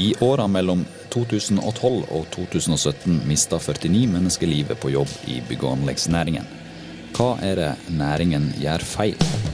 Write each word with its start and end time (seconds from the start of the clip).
I 0.00 0.14
åra 0.24 0.46
mellom 0.48 0.86
2012 1.12 2.06
og 2.08 2.22
2017 2.32 3.18
mista 3.28 3.58
49 3.60 4.06
mennesker 4.08 4.48
livet 4.48 4.80
på 4.80 4.94
jobb 4.94 5.12
i 5.28 5.42
bygg- 5.44 5.66
og 5.66 5.74
anleggsnæringen. 5.76 6.48
Hva 7.12 7.34
er 7.44 7.60
det 7.60 7.70
næringen 8.00 8.52
gjør 8.62 8.86
feil? 8.96 9.49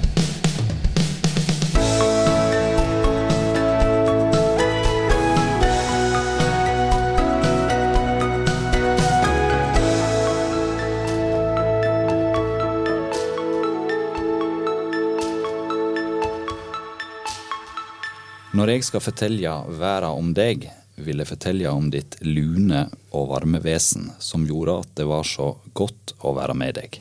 Jeg 18.76 18.84
skal 18.84 19.00
fortelle 19.00 19.52
verda 19.78 20.10
om 20.12 20.34
deg, 20.36 20.66
vil 21.00 21.20
jeg 21.20 21.28
fortelle 21.28 21.72
om 21.72 21.88
ditt 21.92 22.18
lune 22.24 22.86
og 23.16 23.30
varme 23.30 23.60
vesen 23.64 24.10
som 24.20 24.44
gjorde 24.48 24.80
at 24.82 24.94
det 25.00 25.06
var 25.08 25.24
så 25.28 25.54
godt 25.76 26.12
å 26.24 26.34
være 26.36 26.56
med 26.56 26.76
deg. 26.76 27.00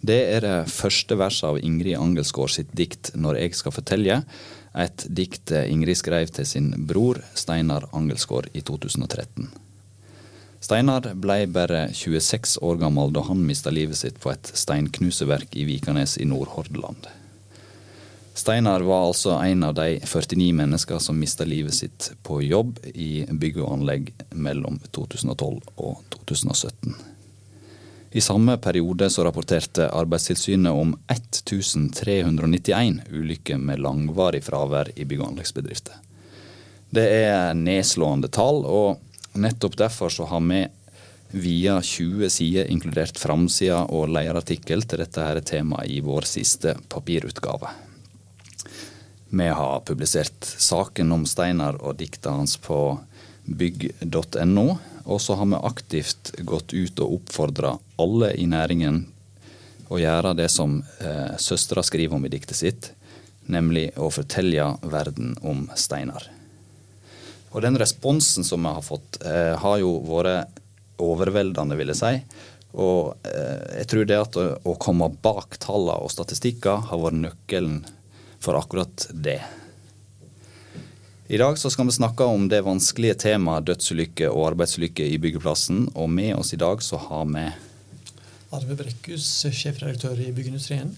Det 0.00 0.18
er 0.36 0.44
det 0.44 0.70
første 0.70 1.16
verset 1.18 1.48
av 1.48 1.58
Ingrid 1.58 1.98
Angelsgaard 1.98 2.52
sitt 2.54 2.74
dikt 2.76 3.10
'Når 3.14 3.40
jeg 3.40 3.54
skal 3.54 3.72
fortelle', 3.72 4.24
et 4.74 5.06
dikt 5.08 5.50
Ingrid 5.50 5.96
skrev 5.96 6.28
til 6.30 6.46
sin 6.46 6.86
bror 6.86 7.22
Steinar 7.34 7.88
Angelsgaard 7.92 8.48
i 8.54 8.60
2013. 8.60 9.48
Steinar 10.60 11.14
ble 11.14 11.46
bare 11.46 11.88
26 11.94 12.58
år 12.62 12.76
gammel 12.78 13.12
da 13.12 13.22
han 13.22 13.46
mista 13.46 13.70
livet 13.70 13.96
sitt 13.96 14.20
på 14.20 14.30
et 14.30 14.52
steinknuseverk 14.54 15.56
i 15.56 15.64
Vikanes 15.64 16.18
i 16.18 16.24
Nordhordland. 16.24 17.08
Steinar 18.38 18.80
var 18.86 19.08
altså 19.08 19.30
en 19.30 19.64
av 19.66 19.72
de 19.74 19.98
49 20.06 20.52
mennesker 20.54 20.98
som 21.02 21.16
mista 21.18 21.42
livet 21.44 21.74
sitt 21.74 22.12
på 22.22 22.36
jobb 22.46 22.76
i 22.94 23.24
bygg 23.26 23.56
og 23.64 23.72
anlegg 23.72 24.12
mellom 24.30 24.76
2012 24.94 25.56
og 25.74 26.04
2017. 26.14 26.94
I 28.14 28.22
samme 28.22 28.54
periode 28.62 29.08
så 29.10 29.24
rapporterte 29.26 29.88
Arbeidstilsynet 29.90 30.70
om 30.70 30.94
1391 31.10 33.00
ulykker 33.10 33.58
med 33.58 33.82
langvarig 33.82 34.44
fravær 34.46 34.92
i 34.94 35.02
bygg- 35.02 35.24
og 35.24 35.32
anleggsbedrifter. 35.32 35.98
Det 36.94 37.08
er 37.18 37.58
nedslående 37.58 38.30
tall, 38.30 38.62
og 38.62 39.02
nettopp 39.34 39.74
derfor 39.82 40.14
så 40.14 40.30
har 40.30 40.46
vi 40.46 40.62
via 41.34 41.80
20 41.82 42.30
sider, 42.30 42.70
inkludert 42.70 43.18
framsida 43.18 43.82
og 43.90 44.14
lederartikkel 44.14 44.86
til 44.86 45.02
dette 45.02 45.26
her 45.26 45.42
temaet 45.42 45.90
i 45.90 46.00
vår 46.06 46.30
siste 46.38 46.78
papirutgave. 46.88 47.87
Vi 49.30 49.48
har 49.48 49.80
publisert 49.80 50.44
saken 50.44 51.12
om 51.12 51.26
Steinar 51.28 51.76
og 51.84 51.98
dikta 52.00 52.32
hans 52.32 52.56
på 52.56 52.98
bygg.no. 53.44 54.78
Og 55.04 55.20
så 55.20 55.36
har 55.36 55.48
vi 55.48 55.60
aktivt 55.68 56.32
gått 56.48 56.72
ut 56.72 57.00
og 57.00 57.18
oppfordra 57.18 57.74
alle 58.00 58.32
i 58.36 58.46
næringen 58.48 59.06
å 59.88 60.00
gjøre 60.00 60.34
det 60.36 60.48
som 60.52 60.78
eh, 61.00 61.36
søstera 61.40 61.84
skriver 61.84 62.16
om 62.16 62.24
i 62.28 62.32
diktet 62.32 62.56
sitt, 62.56 62.90
nemlig 63.48 63.90
å 63.96 64.10
fortelle 64.12 64.74
verden 64.84 65.34
om 65.40 65.64
Steinar. 65.76 66.28
Og 67.52 67.64
den 67.64 67.78
responsen 67.80 68.44
som 68.44 68.64
vi 68.64 68.74
har 68.76 68.84
fått, 68.84 69.20
eh, 69.24 69.54
har 69.56 69.78
jo 69.80 69.94
vært 70.08 70.60
overveldende, 71.00 71.76
vil 71.78 71.92
jeg 71.94 72.00
si. 72.00 72.14
Og 72.76 73.28
eh, 73.28 73.80
jeg 73.80 73.88
tror 73.92 74.08
det 74.08 74.20
at 74.20 74.40
å, 74.40 74.48
å 74.68 74.76
komme 74.80 75.08
bak 75.24 75.56
tallene 75.60 76.04
og 76.04 76.12
statistikker 76.12 76.84
har 76.90 77.04
vært 77.04 77.22
nøkkelen 77.22 77.80
for 78.40 78.58
akkurat 78.58 79.08
det. 79.12 79.40
I 81.28 81.36
dag 81.36 81.58
så 81.60 81.70
skal 81.70 81.86
vi 81.86 81.92
snakke 81.92 82.24
om 82.24 82.46
det 82.48 82.62
vanskelige 82.64 83.18
temaet 83.26 83.66
dødsulykke 83.68 84.30
og 84.32 84.46
arbeidsulykke 84.54 85.04
i 85.12 85.18
byggeplassen. 85.20 85.90
Og 85.94 86.08
med 86.08 86.32
oss 86.38 86.54
i 86.56 86.60
dag 86.60 86.80
så 86.82 86.96
har 87.02 87.26
vi 87.28 87.44
Arve 88.56 88.78
Brekkhus, 88.78 89.26
sjefredaktør 89.52 90.16
i 90.24 90.30
Byggeindustrien. 90.32 90.94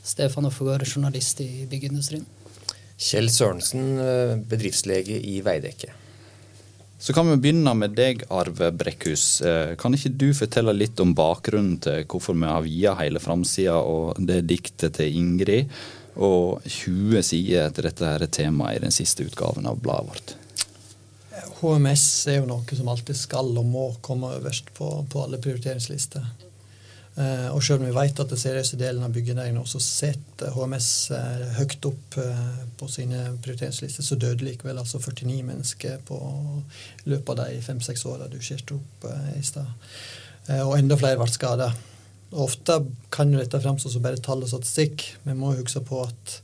Stefan 0.00 0.48
Offegård, 0.48 0.86
journalist 0.88 1.42
i 1.44 1.66
Byggeindustrien. 1.68 2.24
Kjell 3.00 3.28
Sørensen, 3.32 3.98
bedriftslege 4.48 5.20
i 5.28 5.42
Veidekke. 5.44 5.92
Så 7.00 7.14
kan 7.16 7.28
vi 7.30 7.36
begynne 7.40 7.72
med 7.72 7.94
deg, 7.96 8.26
Arve 8.28 8.68
Brekkhus. 8.76 9.40
Eh, 9.40 9.70
kan 9.80 9.94
ikke 9.96 10.12
du 10.20 10.26
fortelle 10.36 10.74
litt 10.76 11.00
om 11.00 11.14
bakgrunnen 11.16 11.78
til 11.80 12.04
hvorfor 12.04 12.36
vi 12.36 12.48
har 12.48 12.64
via 12.66 12.92
hele 12.98 13.22
framsida 13.24 13.78
og 13.80 14.20
det 14.28 14.42
diktet 14.50 14.98
til 14.98 15.16
Ingrid? 15.16 15.72
Og 16.16 16.64
20 16.66 17.22
sider 17.22 17.72
til 17.74 17.86
dette 17.86 18.12
her 18.12 18.26
temaet 18.26 18.78
i 18.78 18.84
den 18.84 18.94
siste 18.94 19.26
utgaven 19.26 19.68
av 19.70 19.80
bladet 19.82 20.10
vårt. 20.10 20.36
HMS 21.60 22.04
er 22.32 22.40
jo 22.40 22.48
noe 22.48 22.76
som 22.76 22.88
alltid 22.88 23.16
skal 23.16 23.50
og 23.60 23.66
må 23.68 23.90
komme 24.04 24.32
øverst 24.38 24.72
på, 24.76 24.88
på 25.10 25.24
alle 25.24 25.40
prioriteringslister. 25.42 26.24
Eh, 27.20 27.48
og 27.50 27.62
selv 27.64 27.82
om 27.82 27.88
vi 27.88 27.94
vet 27.94 28.20
at 28.22 28.32
det 28.32 28.38
seriøse 28.40 28.78
delen 28.80 29.04
av 29.04 29.12
byggenæringen 29.12 29.60
også 29.60 29.80
setter 29.82 30.54
HMS 30.54 30.90
eh, 31.16 31.42
høyt 31.58 31.88
opp 31.90 32.18
eh, 32.22 32.62
på 32.80 32.88
sine 32.88 33.24
prioriteringslister, 33.42 34.06
så 34.06 34.18
døde 34.20 34.46
likevel 34.46 34.78
altså 34.80 35.02
49 35.02 35.42
mennesker 35.48 36.00
på 36.06 36.20
løpet 37.10 37.34
av 37.34 37.42
de 37.50 37.60
fem-seks 37.66 38.06
åra 38.08 38.30
du 38.30 38.38
skjærte 38.40 38.78
opp 38.78 39.08
eh, 39.10 39.32
i 39.40 39.44
stad. 39.44 39.68
Eh, 40.48 40.62
og 40.62 40.78
enda 40.78 40.98
flere 41.00 41.20
ble 41.20 41.28
skada. 41.30 41.72
Ofte 42.30 42.76
kan 43.10 43.32
jo 43.32 43.40
dette 43.40 43.58
fremstå 43.62 43.90
som 43.90 44.04
bare 44.04 44.20
tall 44.22 44.44
og 44.44 44.50
statistikk. 44.52 45.02
Vi 45.24 45.34
må 45.34 45.54
huske 45.58 45.82
på 45.82 46.04
at 46.04 46.36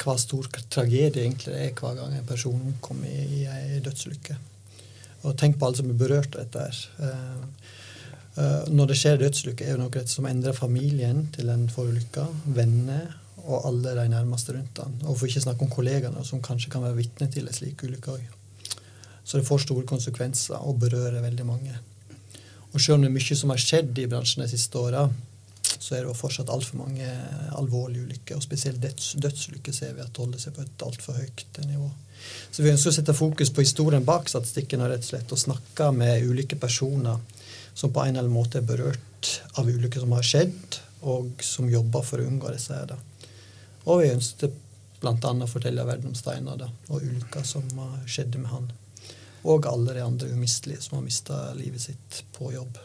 hva 0.00 0.16
stor 0.20 0.48
tragedie 0.72 1.22
egentlig 1.22 1.52
det 1.52 1.60
er 1.60 1.74
hver 1.78 1.96
gang 1.98 2.14
en 2.16 2.28
person 2.28 2.74
kommer 2.84 3.08
i, 3.08 3.42
i 3.42 3.44
ei 3.48 3.80
dødsulykke. 3.84 4.36
Og 5.24 5.36
tenk 5.40 5.58
på 5.58 5.68
alle 5.68 5.80
som 5.80 5.90
er 5.92 5.98
berørt 6.00 6.36
av 6.36 6.44
dette. 6.44 6.64
her. 6.64 6.80
Uh, 7.00 7.68
uh, 8.38 8.72
når 8.72 8.90
det 8.90 8.98
skjer 9.00 9.20
dødsulykke, 9.20 9.66
er 9.66 9.78
det 9.78 9.84
noe 9.84 10.06
som 10.10 10.28
endrer 10.28 10.56
familien 10.56 11.26
til 11.36 11.52
den 11.52 11.68
forulykka, 11.72 12.26
venner 12.56 13.14
og 13.44 13.68
alle 13.68 13.94
de 14.00 14.08
nærmeste 14.08 14.56
rundt 14.56 14.76
den. 14.80 15.00
Og 15.04 15.18
for 15.18 15.28
ikke 15.28 15.44
snakke 15.44 15.66
om 15.66 15.72
kollegaene 15.72 16.24
som 16.24 16.42
kanskje 16.44 16.72
kan 16.72 16.84
være 16.84 17.00
vitne 17.02 17.28
til 17.32 17.48
en 17.48 17.56
slik 17.56 17.84
ulykke 17.84 18.16
òg. 18.16 18.24
Så 19.24 19.40
det 19.40 19.48
får 19.48 19.64
store 19.64 19.86
konsekvenser 19.88 20.60
og 20.60 20.80
berører 20.80 21.24
veldig 21.24 21.46
mange. 21.48 21.76
Og 22.74 22.82
selv 22.82 22.96
om 22.96 23.04
det 23.04 23.12
er 23.12 23.14
mye 23.14 23.38
som 23.38 23.52
har 23.54 23.62
skjedd 23.62 23.98
i 24.02 24.08
bransjen 24.10 24.42
de 24.42 24.50
siste 24.50 24.80
åra, 24.80 25.06
så 25.84 25.94
er 25.94 26.02
det 26.02 26.08
jo 26.08 26.16
fortsatt 26.16 26.50
altfor 26.52 26.80
mange 26.80 27.06
alvorlige 27.54 28.06
ulykker. 28.08 28.38
Og 28.38 28.44
spesielt 28.44 28.80
døds, 28.82 29.12
dødsulykker 29.20 29.74
ser 29.74 29.94
vi 29.94 30.02
at 30.04 30.18
holder 30.20 30.42
seg 30.42 30.56
på 30.56 30.64
et 30.64 30.84
altfor 30.86 31.18
høyt 31.18 31.60
nivå. 31.68 31.90
Så 32.50 32.64
vi 32.64 32.72
ønsker 32.72 32.90
å 32.90 32.96
sette 32.96 33.16
fokus 33.16 33.52
på 33.52 33.64
historien 33.64 34.04
bak 34.06 34.30
statistikken 34.32 34.82
og 34.82 34.90
rett 34.92 35.04
og 35.04 35.10
slett 35.10 35.34
å 35.34 35.40
snakke 35.40 35.90
med 35.94 36.24
ulike 36.24 36.58
personer 36.60 37.20
som 37.74 37.92
på 37.92 38.04
en 38.04 38.14
eller 38.14 38.24
annen 38.24 38.36
måte 38.36 38.60
er 38.60 38.66
berørt 38.66 39.30
av 39.60 39.68
ulykker 39.68 40.04
som 40.04 40.14
har 40.14 40.26
skjedd, 40.26 40.78
og 41.04 41.42
som 41.44 41.68
jobber 41.68 42.04
for 42.06 42.22
å 42.22 42.28
unngå 42.28 42.52
disse. 42.54 42.74
her. 42.74 42.94
Og 43.84 44.00
vi 44.00 44.12
ønsket 44.14 44.54
bl.a. 45.02 45.12
å 45.12 45.50
fortelle 45.50 45.84
verden 45.84 46.12
om 46.12 46.16
Steinar 46.16 46.64
og 46.64 47.02
ulykka 47.02 47.44
som 47.44 47.66
skjedde 48.06 48.40
med 48.40 48.52
han 48.54 48.70
og 49.44 49.68
alle 49.68 49.94
de 49.96 50.02
andre 50.04 50.32
umistelige 50.32 50.82
som 50.82 50.98
har 50.98 51.06
mista 51.06 51.38
livet 51.58 51.80
sitt 51.84 52.24
på 52.36 52.52
jobb. 52.54 52.78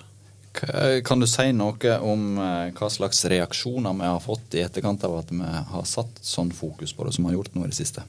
Kan 1.05 1.21
du 1.21 1.27
si 1.29 1.51
noe 1.55 1.97
om 2.03 2.37
eh, 2.41 2.71
hva 2.75 2.89
slags 2.91 3.21
reaksjoner 3.31 3.95
vi 3.95 4.07
har 4.09 4.23
fått 4.23 4.57
i 4.57 4.63
etterkant 4.65 5.03
av 5.07 5.19
at 5.21 5.31
vi 5.31 5.45
har 5.45 5.85
satt 5.87 6.19
sånn 6.25 6.51
fokus 6.51 6.93
på 6.93 7.05
det 7.05 7.13
som 7.15 7.23
vi 7.23 7.31
har 7.31 7.37
gjort 7.37 7.55
nå 7.55 7.63
i 7.63 7.71
det 7.71 7.77
siste? 7.77 8.03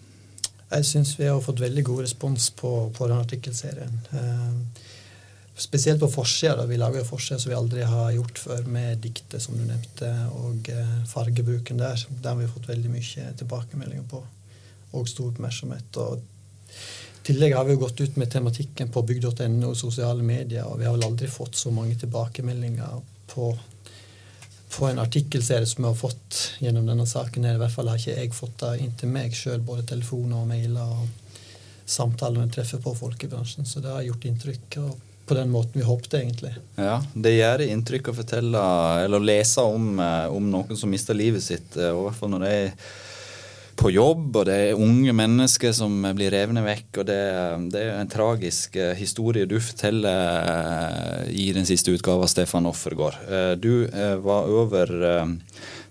Jeg 0.70 0.86
syns 0.86 1.12
vi 1.18 1.28
har 1.28 1.42
fått 1.42 1.60
veldig 1.60 1.84
god 1.86 2.04
respons 2.06 2.48
på, 2.56 2.72
på 2.96 3.10
den 3.10 3.20
artikkelserien. 3.20 4.00
Eh, 4.16 4.88
spesielt 5.60 6.00
på 6.00 6.08
forsida. 6.10 6.66
Vi 6.66 6.78
lager 6.80 7.06
forsider 7.06 7.42
som 7.42 7.52
vi 7.52 7.58
aldri 7.58 7.86
har 7.86 8.10
gjort 8.16 8.38
før, 8.38 8.64
med 8.66 9.02
diktet 9.04 9.44
som 9.44 9.58
du 9.58 9.64
nevnte, 9.66 10.10
og 10.40 10.70
eh, 10.72 10.96
fargebruken 11.10 11.82
der. 11.82 12.06
Der 12.22 12.32
har 12.32 12.40
vi 12.40 12.50
fått 12.50 12.70
veldig 12.70 12.94
mye 12.96 13.30
tilbakemeldinger 13.42 14.08
på, 14.10 14.24
og 14.96 15.08
stor 15.10 15.30
oppmerksomhet. 15.34 16.00
og 16.00 16.24
tillegg 17.26 17.54
har 17.56 17.64
vi 17.64 17.74
jo 17.74 17.82
gått 17.84 18.00
ut 18.00 18.16
med 18.20 18.30
tematikken 18.32 18.90
på 18.92 19.02
bygg.no 19.06 19.70
og 19.70 19.76
sosiale 19.78 20.22
medier, 20.22 20.66
og 20.66 20.80
vi 20.80 20.86
har 20.88 20.96
vel 20.96 21.06
aldri 21.08 21.28
fått 21.30 21.58
så 21.58 21.72
mange 21.74 21.96
tilbakemeldinger 22.00 23.00
på, 23.32 23.50
på 24.76 24.88
en 24.88 25.02
artikkelserie 25.02 25.66
som 25.66 25.84
vi 25.84 25.90
har 25.90 25.98
fått 25.98 26.40
gjennom 26.58 26.88
denne 26.88 27.06
saken. 27.06 27.46
I 27.46 27.58
hvert 27.60 27.74
fall 27.74 27.92
har 27.92 28.00
ikke 28.00 28.16
jeg 28.16 28.34
fått 28.36 28.58
det 28.64 28.72
inn 28.84 28.96
til 28.98 29.12
meg 29.12 29.36
sjøl, 29.36 29.60
både 29.64 29.86
telefoner 29.92 30.42
og 30.42 30.50
mailer 30.50 30.96
og 31.00 31.06
samtaler 31.90 32.44
vi 32.44 32.56
treffer 32.56 32.82
på 32.82 32.94
folk 32.94 33.24
i 33.24 33.30
bransjen. 33.30 33.66
Så 33.66 33.82
det 33.82 33.92
har 33.92 34.06
gjort 34.06 34.28
inntrykk. 34.30 34.82
og 34.86 34.98
på 35.30 35.34
den 35.34 35.50
måten 35.50 35.78
vi 35.78 35.86
håpte, 35.86 36.18
egentlig. 36.18 36.50
Ja, 36.74 36.96
Det 37.14 37.30
gjør 37.36 37.62
inntrykk 37.62 38.08
å 38.10 38.14
fortelle 38.16 38.62
eller 39.04 39.22
lese 39.22 39.62
om, 39.62 40.00
eh, 40.02 40.26
om 40.26 40.48
noen 40.50 40.76
som 40.76 40.90
mister 40.90 41.14
livet 41.14 41.44
sitt. 41.44 41.76
Eh, 41.76 41.92
i 41.92 42.02
hvert 42.02 42.18
fall 42.18 42.32
når 42.32 42.40
det 42.40 42.50
er 42.50 42.72
på 43.80 43.90
jobb, 43.94 44.36
og 44.36 44.46
det 44.48 44.56
er 44.60 44.80
unge 44.80 45.14
mennesker 45.16 45.72
som 45.76 45.94
blir 46.16 46.32
revne 46.34 46.62
vekk. 46.66 47.00
og 47.00 47.08
Det, 47.08 47.20
det 47.72 47.84
er 47.86 47.98
en 47.98 48.12
tragisk 48.12 48.76
eh, 48.76 48.92
historie 48.98 49.48
du 49.48 49.56
forteller 49.56 50.50
eh, 50.52 51.30
i 51.32 51.50
den 51.56 51.68
siste 51.68 51.94
utgaven, 51.96 52.28
Stefan 52.28 52.68
Offergård. 52.68 53.16
Eh, 53.26 53.54
du 53.60 53.86
var 54.24 54.50
over 54.52 54.92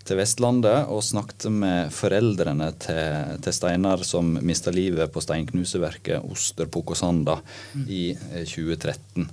til 0.10 0.18
Vestlandet 0.18 0.90
og 0.90 1.04
snakket 1.06 1.48
med 1.54 1.94
foreldrene 1.94 2.72
til, 2.82 3.38
til 3.44 3.56
Steinar 3.56 4.04
som 4.08 4.38
mista 4.42 4.74
livet 4.74 5.12
på 5.14 5.22
steinknuseverket 5.24 6.26
Oster 6.32 6.70
Pokosanda 6.72 7.40
i 7.86 8.10
eh, 8.14 8.46
2013. 8.46 9.30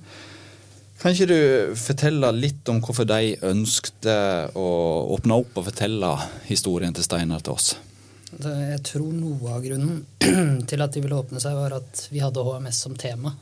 Kan 0.97 1.12
ikke 1.12 1.29
du 1.29 1.41
fortelle 1.76 2.32
litt 2.32 2.69
om 2.73 2.81
hvorfor 2.85 3.09
de 3.09 3.37
ønskte 3.44 4.14
å 4.56 4.69
åpne 5.17 5.43
opp 5.43 5.59
og 5.61 5.69
fortelle 5.69 6.14
historien 6.49 6.97
til 6.97 7.05
Steinar 7.05 7.44
til 7.44 7.56
oss? 7.56 7.75
Jeg 8.26 8.82
tror 8.82 9.12
noe 9.14 9.52
av 9.55 9.62
grunnen 9.62 10.02
til 10.69 10.82
at 10.82 10.94
de 10.94 11.02
ville 11.02 11.19
åpne 11.19 11.40
seg, 11.43 11.55
var 11.55 11.76
at 11.78 12.06
vi 12.11 12.23
hadde 12.25 12.43
HMS 12.43 12.81
som 12.82 12.96
tema. 12.99 13.32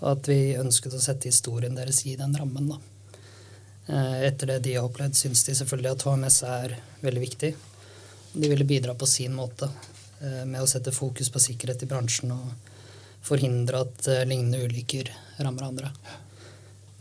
Og 0.00 0.08
at 0.16 0.28
vi 0.28 0.56
ønsket 0.58 0.96
å 0.96 1.00
sette 1.00 1.30
historien 1.30 1.76
deres 1.76 2.02
i 2.10 2.16
den 2.18 2.34
rammen. 2.36 2.72
da. 2.72 2.80
Eh, 3.86 4.26
Etter 4.26 4.50
det 4.50 4.58
de 4.66 4.74
har 4.74 4.88
opplevd, 4.88 5.14
syns 5.16 5.44
de 5.46 5.54
selvfølgelig 5.54 5.92
at 5.94 6.06
HMS 6.08 6.38
er 6.50 6.76
veldig 7.04 7.22
viktig. 7.22 7.52
De 8.32 8.50
ville 8.50 8.66
bidra 8.68 8.96
på 8.98 9.06
sin 9.06 9.34
måte 9.36 9.70
eh, 10.20 10.42
med 10.44 10.60
å 10.60 10.68
sette 10.68 10.92
fokus 10.92 11.30
på 11.30 11.42
sikkerhet 11.46 11.86
i 11.86 11.90
bransjen 11.90 12.34
og 12.34 12.72
forhindre 13.26 13.84
at 13.86 14.08
eh, 14.10 14.24
lignende 14.26 14.64
ulykker 14.66 15.12
rammer 15.38 15.70
andre. 15.70 15.92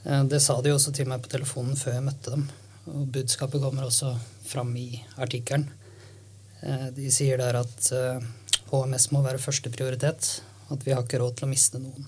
Det 0.06 0.38
sa 0.38 0.60
de 0.62 0.70
også 0.70 0.92
til 0.94 1.08
meg 1.10 1.24
på 1.26 1.32
telefonen 1.32 1.74
før 1.74 1.96
jeg 1.96 2.06
møtte 2.06 2.30
dem. 2.36 2.44
Og 2.94 3.08
budskapet 3.10 3.64
kommer 3.64 3.88
også 3.88 4.12
fram 4.46 4.70
i 4.78 5.00
artikkelen. 5.18 5.66
Eh, 6.66 6.88
De 6.96 7.12
sier 7.14 7.38
der 7.42 7.60
at 7.62 7.92
eh, 7.94 8.26
HMS 8.72 9.12
må 9.14 9.22
være 9.26 9.42
første 9.42 9.72
prioritet, 9.74 10.40
at 10.74 10.86
vi 10.86 10.94
har 10.96 11.06
ikke 11.06 11.22
råd 11.22 11.38
til 11.38 11.48
å 11.48 11.52
miste 11.52 11.82
noen. 11.82 12.08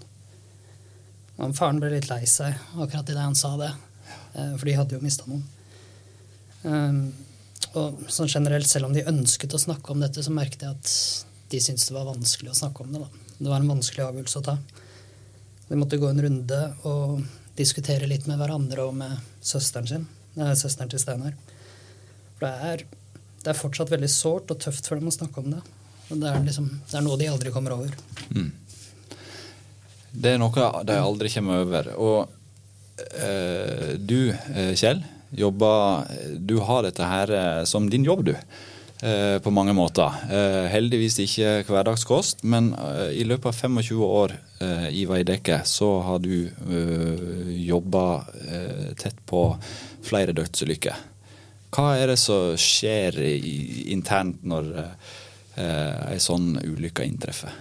Og 1.38 1.54
faren 1.58 1.78
ble 1.82 1.92
litt 1.94 2.10
lei 2.10 2.24
seg 2.26 2.56
akkurat 2.74 3.12
idet 3.14 3.22
han 3.22 3.38
sa 3.38 3.54
det, 3.60 3.70
eh, 4.34 4.56
for 4.58 4.66
de 4.66 4.76
hadde 4.80 4.98
jo 4.98 5.04
mista 5.04 5.28
noen. 5.30 5.46
Um, 6.68 7.02
og 7.78 8.00
sånn 8.10 8.32
generelt, 8.32 8.68
selv 8.68 8.88
om 8.88 8.96
de 8.96 9.06
ønsket 9.08 9.54
å 9.54 9.62
snakke 9.62 9.94
om 9.94 10.02
dette, 10.02 10.24
så 10.26 10.34
merket 10.34 10.66
jeg 10.66 10.74
at 10.74 10.94
de 11.52 11.60
syntes 11.62 11.86
det 11.88 11.96
var 11.96 12.10
vanskelig 12.10 12.52
å 12.52 12.58
snakke 12.58 12.84
om 12.84 12.96
det. 12.96 13.04
da. 13.04 13.28
Det 13.38 13.52
var 13.52 13.62
en 13.62 13.70
vanskelig 13.70 14.04
avgjørelse 14.08 14.42
å 14.42 14.48
ta. 14.48 14.58
De 15.68 15.78
måtte 15.78 16.00
gå 16.02 16.10
en 16.10 16.24
runde 16.26 16.62
og 16.90 17.22
diskutere 17.60 18.10
litt 18.10 18.26
med 18.28 18.40
hverandre 18.42 18.88
og 18.88 18.98
med 18.98 19.14
søsteren 19.46 19.88
sin. 19.88 20.08
Nei, 20.38 20.56
søsteren 20.58 20.90
til 20.90 21.02
Steinar. 21.02 21.38
For 22.40 22.48
det 22.48 22.72
er, 22.72 22.84
det 23.48 23.54
er 23.54 23.60
fortsatt 23.62 23.92
veldig 23.94 24.10
sårt 24.12 24.52
og 24.52 24.60
tøft 24.60 24.90
for 24.90 25.00
dem 25.00 25.08
å 25.08 25.14
snakke 25.16 25.40
om 25.40 25.54
det. 25.54 25.62
Det 26.10 26.28
er, 26.28 26.42
liksom, 26.44 26.66
det 26.84 26.98
er 27.00 27.04
noe 27.06 27.20
de 27.20 27.30
aldri 27.32 27.52
kommer 27.56 27.78
over. 27.78 27.94
Det 30.12 30.34
er 30.34 30.42
noe 30.42 30.66
de 30.88 30.98
aldri 31.00 31.32
kommer 31.32 31.64
over. 31.64 31.88
Og 31.96 33.06
eh, 33.24 33.96
du, 34.04 34.34
eh, 34.34 34.74
Kjell, 34.76 35.00
jobber 35.32 36.08
Du 36.40 36.58
har 36.68 36.84
dette 36.84 37.08
her 37.08 37.32
eh, 37.40 37.64
som 37.64 37.88
din 37.92 38.04
jobb, 38.08 38.26
du. 38.28 38.36
Eh, 38.36 39.40
på 39.44 39.52
mange 39.56 39.76
måter. 39.78 40.20
Eh, 40.28 40.68
heldigvis 40.74 41.22
ikke 41.24 41.62
hverdagskost, 41.72 42.44
men 42.44 42.74
eh, 42.76 43.16
i 43.22 43.28
løpet 43.28 43.54
av 43.54 43.62
25 43.80 44.04
år 44.12 44.38
i 44.90 45.04
Veidekke 45.06 45.60
så 45.70 45.88
har 46.02 46.18
du 46.24 46.48
eh, 46.50 47.52
jobba 47.62 48.26
tett 48.98 49.20
på 49.30 49.52
flere 50.08 50.34
dødsulykker. 50.34 50.98
Hva 51.74 51.98
er 52.00 52.14
det 52.14 52.20
som 52.22 52.56
skjer 52.60 53.20
i, 53.22 53.92
internt 53.94 54.44
når 54.48 54.70
eh, 54.80 56.14
ei 56.14 56.20
sånn 56.24 56.56
ulykke 56.64 57.06
inntreffer? 57.06 57.56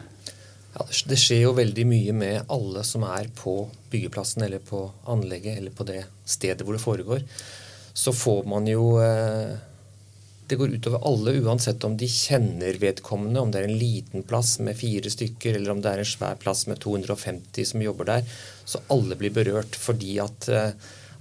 Ja, 0.76 0.84
det 1.08 1.16
skjer 1.16 1.46
jo 1.46 1.54
veldig 1.56 1.86
mye 1.88 2.12
med 2.12 2.50
alle 2.52 2.82
som 2.84 3.06
er 3.08 3.30
på 3.34 3.62
byggeplassen 3.90 4.44
eller 4.44 4.60
på 4.60 4.82
anlegget 5.08 5.56
eller 5.56 5.72
på 5.72 5.86
det 5.88 6.02
stedet 6.28 6.66
hvor 6.66 6.76
det 6.76 6.84
foregår. 6.84 7.24
Så 7.96 8.12
får 8.12 8.44
man 8.44 8.68
jo 8.68 8.98
eh, 9.00 9.56
Det 10.46 10.58
går 10.60 10.76
utover 10.76 11.02
alle, 11.08 11.32
uansett 11.42 11.82
om 11.88 11.96
de 11.98 12.06
kjenner 12.06 12.76
vedkommende, 12.78 13.40
om 13.40 13.50
det 13.50 13.58
er 13.58 13.64
en 13.66 13.80
liten 13.80 14.22
plass 14.22 14.60
med 14.62 14.78
fire 14.78 15.10
stykker, 15.10 15.56
eller 15.56 15.72
om 15.72 15.80
det 15.82 15.90
er 15.90 16.02
en 16.04 16.06
svær 16.06 16.36
plass 16.38 16.68
med 16.70 16.78
250 16.84 17.66
som 17.72 17.82
jobber 17.82 18.06
der. 18.12 18.36
Så 18.62 18.78
alle 18.94 19.18
blir 19.18 19.34
berørt 19.34 19.74
fordi 19.74 20.20
at 20.22 20.46
eh, 20.52 20.70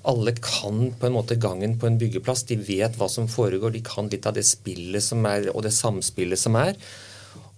alle 0.10 0.36
kan 0.38 0.92
på 1.00 1.08
en 1.08 1.16
måte 1.16 1.38
gangen 1.42 1.78
på 1.82 1.90
en 1.90 1.98
byggeplass. 2.02 2.46
De 2.50 2.58
vet 2.62 2.98
hva 3.00 3.10
som 3.12 3.30
foregår, 3.32 3.74
de 3.74 3.84
kan 3.86 4.10
litt 4.12 4.28
av 4.30 4.38
det 4.38 4.46
spillet 4.48 5.04
som 5.04 5.26
er, 5.30 5.50
og 5.54 5.66
det 5.66 5.74
samspillet 5.76 6.40
som 6.40 6.58
er. 6.60 6.78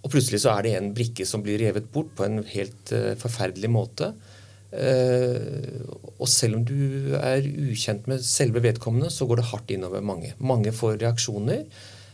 Og 0.03 0.13
plutselig 0.13 0.43
så 0.43 0.53
er 0.53 0.63
det 0.63 0.73
en 0.77 0.93
brikke 0.95 1.25
som 1.27 1.43
blir 1.43 1.59
revet 1.61 1.89
bort 1.91 2.13
på 2.15 2.25
en 2.27 2.39
helt 2.53 2.93
uh, 2.95 3.13
forferdelig 3.19 3.71
måte. 3.73 4.13
Uh, 4.71 5.83
og 6.17 6.27
selv 6.31 6.59
om 6.59 6.63
du 6.67 7.15
er 7.19 7.43
ukjent 7.43 8.07
med 8.07 8.23
selve 8.25 8.63
vedkommende, 8.63 9.11
så 9.11 9.27
går 9.27 9.41
det 9.41 9.49
hardt 9.51 9.75
innover 9.75 10.05
mange. 10.05 10.33
Mange 10.39 10.73
får 10.75 11.01
reaksjoner, 11.03 11.65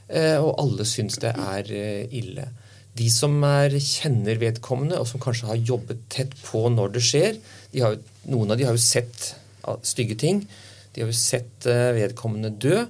uh, 0.10 0.40
og 0.40 0.52
alle 0.64 0.88
syns 0.90 1.20
det 1.22 1.36
er 1.38 1.70
ille. 2.10 2.50
De 2.94 3.10
som 3.10 3.38
er, 3.46 3.74
kjenner 3.82 4.42
vedkommende, 4.42 5.00
og 5.02 5.10
som 5.10 5.22
kanskje 5.22 5.50
har 5.50 5.62
jobbet 5.74 6.04
tett 6.14 6.36
på 6.46 6.68
når 6.70 6.94
det 6.98 7.06
skjer, 7.06 7.40
de 7.74 7.82
har, 7.82 7.98
noen 8.30 8.54
av 8.54 8.60
de 8.60 8.68
har 8.70 8.78
jo 8.78 8.82
sett 8.82 9.34
stygge 9.86 10.18
ting. 10.20 10.44
De 10.94 11.02
har 11.04 11.12
jo 11.12 11.18
sett 11.18 11.68
eh, 11.70 11.92
vedkommende 11.98 12.54
dø. 12.54 12.84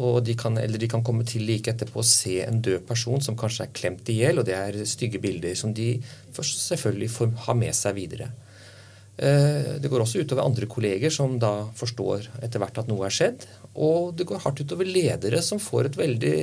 Og 0.00 0.22
de 0.24 0.32
kan, 0.38 0.56
eller 0.56 0.80
de 0.80 0.88
kan 0.88 1.02
komme 1.04 1.24
til 1.28 1.44
like 1.44 1.68
etterpå 1.68 2.00
og 2.00 2.08
se 2.08 2.38
en 2.46 2.62
død 2.64 2.86
person 2.88 3.20
som 3.20 3.36
kanskje 3.36 3.66
er 3.66 3.74
klemt 3.76 4.08
i 4.08 4.22
hjel, 4.22 4.40
og 4.40 4.46
det 4.48 4.54
er 4.56 4.78
stygge 4.88 5.20
bilder 5.20 5.52
som 5.58 5.74
de 5.76 5.98
først 6.32 6.62
selvfølgelig 6.70 7.10
får 7.12 7.34
ha 7.44 7.56
med 7.58 7.76
seg 7.76 7.98
videre. 7.98 8.30
Eh, 9.20 9.76
Det 9.82 9.90
går 9.92 10.00
også 10.00 10.24
utover 10.24 10.46
andre 10.46 10.66
kolleger 10.66 11.12
som 11.12 11.36
da 11.38 11.68
forstår 11.76 12.30
etter 12.42 12.62
hvert 12.62 12.80
at 12.80 12.88
noe 12.88 13.04
er 13.04 13.12
skjedd. 13.12 13.44
Og 13.76 14.16
det 14.16 14.26
går 14.26 14.40
hardt 14.40 14.64
utover 14.64 14.88
ledere 14.88 15.42
som 15.44 15.60
får 15.60 15.90
et 15.90 16.00
veldig 16.00 16.36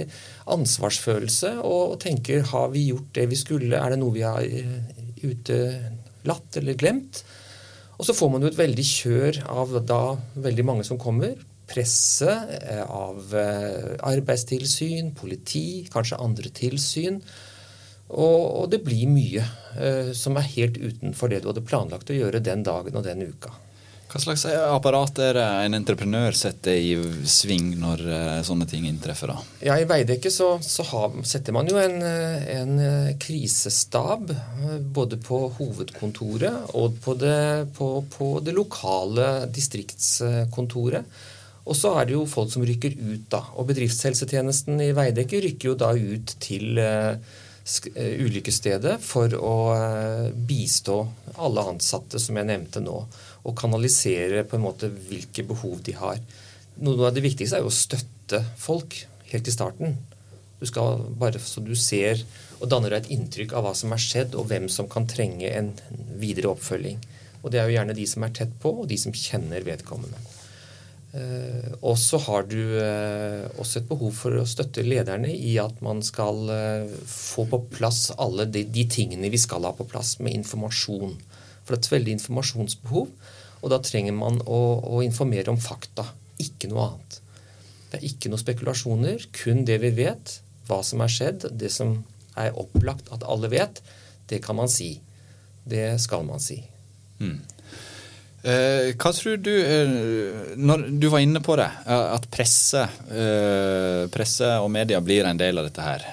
ansvarsfølelse 0.45 1.57
og 1.65 1.99
tenker 2.05 2.45
har 2.53 2.69
vi 2.69 2.91
gjort 2.91 3.13
det 3.17 3.27
vi 3.33 3.39
skulle, 3.39 3.73
er 3.81 3.89
det 3.95 3.99
noe 3.99 4.13
vi 4.13 4.25
har 4.27 4.45
eh, 4.45 4.77
utelatt 5.25 6.61
eller 6.61 6.77
glemt? 6.77 7.23
Og 7.99 8.07
så 8.07 8.15
får 8.15 8.29
man 8.31 8.43
jo 8.43 8.49
et 8.49 8.59
veldig 8.59 8.85
kjør 8.87 9.41
av 9.51 9.75
da 9.83 10.03
veldig 10.39 10.65
mange 10.65 10.85
som 10.87 10.99
kommer. 11.01 11.35
Presse, 11.69 12.31
eh, 12.63 12.81
av 12.81 13.35
eh, 13.35 13.95
arbeidstilsyn, 14.07 15.11
politi, 15.19 15.83
kanskje 15.91 16.21
andre 16.23 16.49
tilsyn. 16.55 17.19
Og, 18.09 18.39
og 18.61 18.69
det 18.71 18.79
blir 18.87 19.11
mye 19.11 19.43
eh, 19.77 20.13
som 20.17 20.39
er 20.39 20.47
helt 20.55 20.79
utenfor 20.79 21.29
det 21.29 21.43
du 21.43 21.51
hadde 21.51 21.65
planlagt 21.67 22.09
å 22.09 22.17
gjøre 22.17 22.41
den 22.41 22.63
dagen 22.65 22.95
og 22.95 23.05
den 23.05 23.27
uka. 23.27 23.51
Hva 24.09 24.17
slags 24.17 24.41
apparat 24.49 25.19
er 25.21 25.35
det 25.37 25.45
en 25.67 25.77
entreprenør 25.77 26.33
setter 26.33 26.73
i 26.81 26.95
sving 27.29 27.75
når 27.77 27.99
eh, 28.09 28.39
sånne 28.47 28.65
ting 28.65 28.87
inntreffer? 28.89 29.29
da? 29.29 29.43
Ja, 29.67 29.75
I 29.77 29.85
Veidekke 29.89 30.31
så, 30.33 30.55
så 30.65 30.85
har, 30.89 31.13
setter 31.29 31.53
man 31.53 31.69
jo 31.69 31.77
en, 31.77 32.01
eh, 32.01 32.47
en 32.55 32.73
eh, 32.81 33.11
krisestab 33.21 34.33
både 34.97 35.19
på 35.21 35.43
hovedkontoret 35.59 36.73
og 36.73 36.97
på 37.05 37.13
det, 37.21 37.69
på, 37.77 37.91
på 38.15 38.31
det 38.41 38.57
lokale 38.57 39.45
distriktskontoret. 39.53 41.21
Og 41.69 41.77
så 41.77 41.93
er 41.99 42.09
det 42.09 42.17
jo 42.17 42.25
folk 42.25 42.49
som 42.49 42.65
rykker 42.65 42.97
ut, 42.97 43.29
da. 43.29 43.43
Og 43.61 43.69
bedriftshelsetjenesten 43.69 44.81
i 44.89 44.89
Veidekke 44.97 45.43
rykker 45.45 45.69
jo 45.69 45.77
da 45.77 45.93
ut 45.93 46.33
til 46.41 46.81
ulykkesstedet 47.93 48.95
for 49.05 49.35
å 49.37 49.57
bistå 50.33 51.03
alle 51.37 51.67
ansatte, 51.69 52.17
som 52.17 52.39
jeg 52.39 52.49
nevnte 52.49 52.81
nå. 52.81 53.03
Og 53.49 53.57
kanalisere 53.57 54.45
på 54.45 54.57
en 54.57 54.65
måte 54.67 54.91
hvilke 55.09 55.45
behov 55.49 55.81
de 55.85 55.97
har. 55.97 56.21
Noe 56.79 57.09
av 57.09 57.15
det 57.15 57.25
viktigste 57.25 57.57
er 57.57 57.65
jo 57.65 57.71
å 57.71 57.75
støtte 57.75 58.43
folk 58.61 59.01
helt 59.31 59.49
i 59.49 59.55
starten. 59.55 59.97
Du 60.59 60.67
skal 60.67 61.01
bare 61.19 61.41
så 61.41 61.63
du 61.63 61.73
ser 61.79 62.21
og 62.59 62.67
danner 62.71 62.91
deg 62.91 63.05
et 63.05 63.13
inntrykk 63.15 63.53
av 63.55 63.65
hva 63.65 63.75
som 63.77 63.93
er 63.95 64.01
skjedd, 64.03 64.35
og 64.35 64.49
hvem 64.49 64.67
som 64.71 64.89
kan 64.91 65.07
trenge 65.07 65.47
en 65.55 65.71
videre 66.19 66.51
oppfølging. 66.51 66.99
Og 67.39 67.53
det 67.53 67.61
er 67.61 67.69
jo 67.69 67.77
gjerne 67.77 67.95
de 67.95 68.07
som 68.09 68.25
er 68.25 68.35
tett 68.35 68.51
på, 68.59 68.73
og 68.81 68.89
de 68.91 68.97
som 68.99 69.15
kjenner 69.15 69.63
vedkommende. 69.63 70.19
Eh, 71.15 71.71
og 71.79 71.95
så 71.97 72.19
har 72.21 72.43
du 72.51 72.59
eh, 72.77 73.47
også 73.57 73.79
et 73.79 73.87
behov 73.89 74.11
for 74.13 74.35
å 74.37 74.45
støtte 74.45 74.83
lederne 74.85 75.31
i 75.31 75.55
at 75.61 75.79
man 75.81 76.03
skal 76.05 76.51
eh, 76.53 76.91
få 77.09 77.47
på 77.49 77.63
plass 77.79 78.09
alle 78.19 78.45
de, 78.45 78.65
de 78.67 78.83
tingene 78.91 79.31
vi 79.33 79.39
skal 79.41 79.65
ha 79.65 79.71
på 79.73 79.87
plass 79.89 80.17
med 80.19 80.35
informasjon. 80.37 81.15
For 81.69 81.75
det 81.75 81.83
er 81.83 81.85
et 81.85 81.93
veldig 81.93 82.13
informasjonsbehov, 82.17 83.11
og 83.61 83.69
da 83.69 83.77
trenger 83.85 84.15
man 84.17 84.39
å, 84.49 84.59
å 84.97 85.03
informere 85.05 85.53
om 85.53 85.59
fakta, 85.61 86.07
ikke 86.41 86.71
noe 86.71 86.87
annet. 86.87 87.19
Det 87.91 87.99
er 87.99 88.07
ikke 88.09 88.31
noe 88.33 88.41
spekulasjoner, 88.41 89.27
kun 89.37 89.61
det 89.69 89.77
vi 89.83 89.93
vet, 90.01 90.39
hva 90.65 90.79
som 90.85 91.05
er 91.05 91.13
skjedd, 91.13 91.45
det 91.61 91.69
som 91.73 91.99
er 92.39 92.57
opplagt 92.57 93.13
at 93.13 93.21
alle 93.29 93.51
vet, 93.53 93.83
det 94.33 94.41
kan 94.41 94.57
man 94.57 94.71
si. 94.71 94.95
Det 95.69 95.91
skal 96.01 96.25
man 96.25 96.41
si. 96.41 96.63
Eh, 98.39 98.95
hva 98.95 99.11
tror 99.11 99.35
du 99.43 99.51
eh, 99.51 99.89
Når 100.55 100.85
du 100.95 101.09
var 101.11 101.19
inne 101.19 101.41
på 101.43 101.57
det, 101.59 101.67
eh, 101.85 102.05
at 102.15 102.27
presse, 102.31 102.85
presse 104.13 104.51
og 104.63 104.71
media 104.71 105.01
blir 105.03 105.27
en 105.27 105.39
del 105.39 105.59
av 105.59 105.67
dette 105.67 105.83
her 105.83 106.05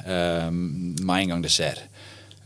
med 0.50 1.16
en 1.16 1.34
gang 1.34 1.44
det 1.44 1.54
skjer. 1.54 1.78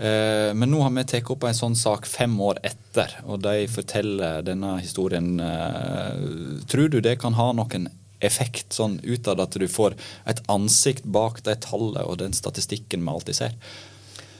Eh, 0.00 0.54
men 0.54 0.70
nå 0.72 0.80
har 0.80 0.92
vi 0.96 1.04
tatt 1.04 1.28
opp 1.28 1.44
en 1.44 1.56
sånn 1.56 1.76
sak 1.76 2.06
fem 2.08 2.32
år 2.40 2.62
etter, 2.64 3.18
og 3.28 3.42
de 3.44 3.66
forteller 3.68 4.40
denne 4.46 4.78
historien. 4.80 5.34
Eh, 5.44 6.62
tror 6.70 6.88
du 6.88 7.02
det 7.04 7.18
kan 7.20 7.36
ha 7.36 7.50
noen 7.52 7.90
effekt 8.24 8.72
sånn 8.76 8.98
utad 9.04 9.40
at 9.40 9.56
du 9.60 9.66
får 9.68 9.96
et 10.28 10.40
ansikt 10.52 11.04
bak 11.04 11.42
det 11.44 11.58
tallet 11.66 12.04
og 12.04 12.18
den 12.20 12.32
statistikken 12.36 13.04
vi 13.04 13.12
alltid 13.12 13.38
ser? 13.42 13.56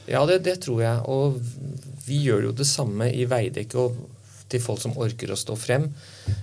Ja, 0.09 0.25
det, 0.27 0.41
det 0.49 0.63
tror 0.65 0.81
jeg. 0.83 1.05
Og 1.13 1.37
vi 2.07 2.23
gjør 2.25 2.49
jo 2.49 2.57
det 2.57 2.69
samme 2.69 3.11
i 3.13 3.29
Veidekke 3.29 3.85
og 3.85 4.01
til 4.51 4.61
folk 4.63 4.81
som 4.83 4.97
orker 5.01 5.31
å 5.31 5.39
stå 5.39 5.55
frem. 5.59 5.87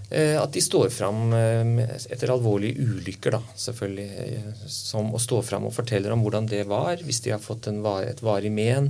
Eh, 0.10 0.36
at 0.40 0.52
de 0.56 0.62
står 0.64 0.90
fram 0.96 1.34
eh, 1.36 1.84
etter 2.14 2.32
alvorlige 2.34 2.80
ulykker, 2.88 3.36
da, 3.38 3.42
selvfølgelig. 3.60 4.08
eh, 4.26 4.66
Som 4.72 5.12
å 5.14 5.20
stå 5.22 5.42
fram 5.44 5.68
og 5.70 5.76
forteller 5.76 6.16
om 6.16 6.24
hvordan 6.26 6.48
det 6.52 6.64
var, 6.70 6.98
hvis 7.04 7.22
de 7.26 7.36
har 7.36 7.44
fått 7.44 7.68
en, 7.72 7.82
var- 7.86 8.08
et 8.08 8.24
varig 8.24 8.52
men. 8.56 8.90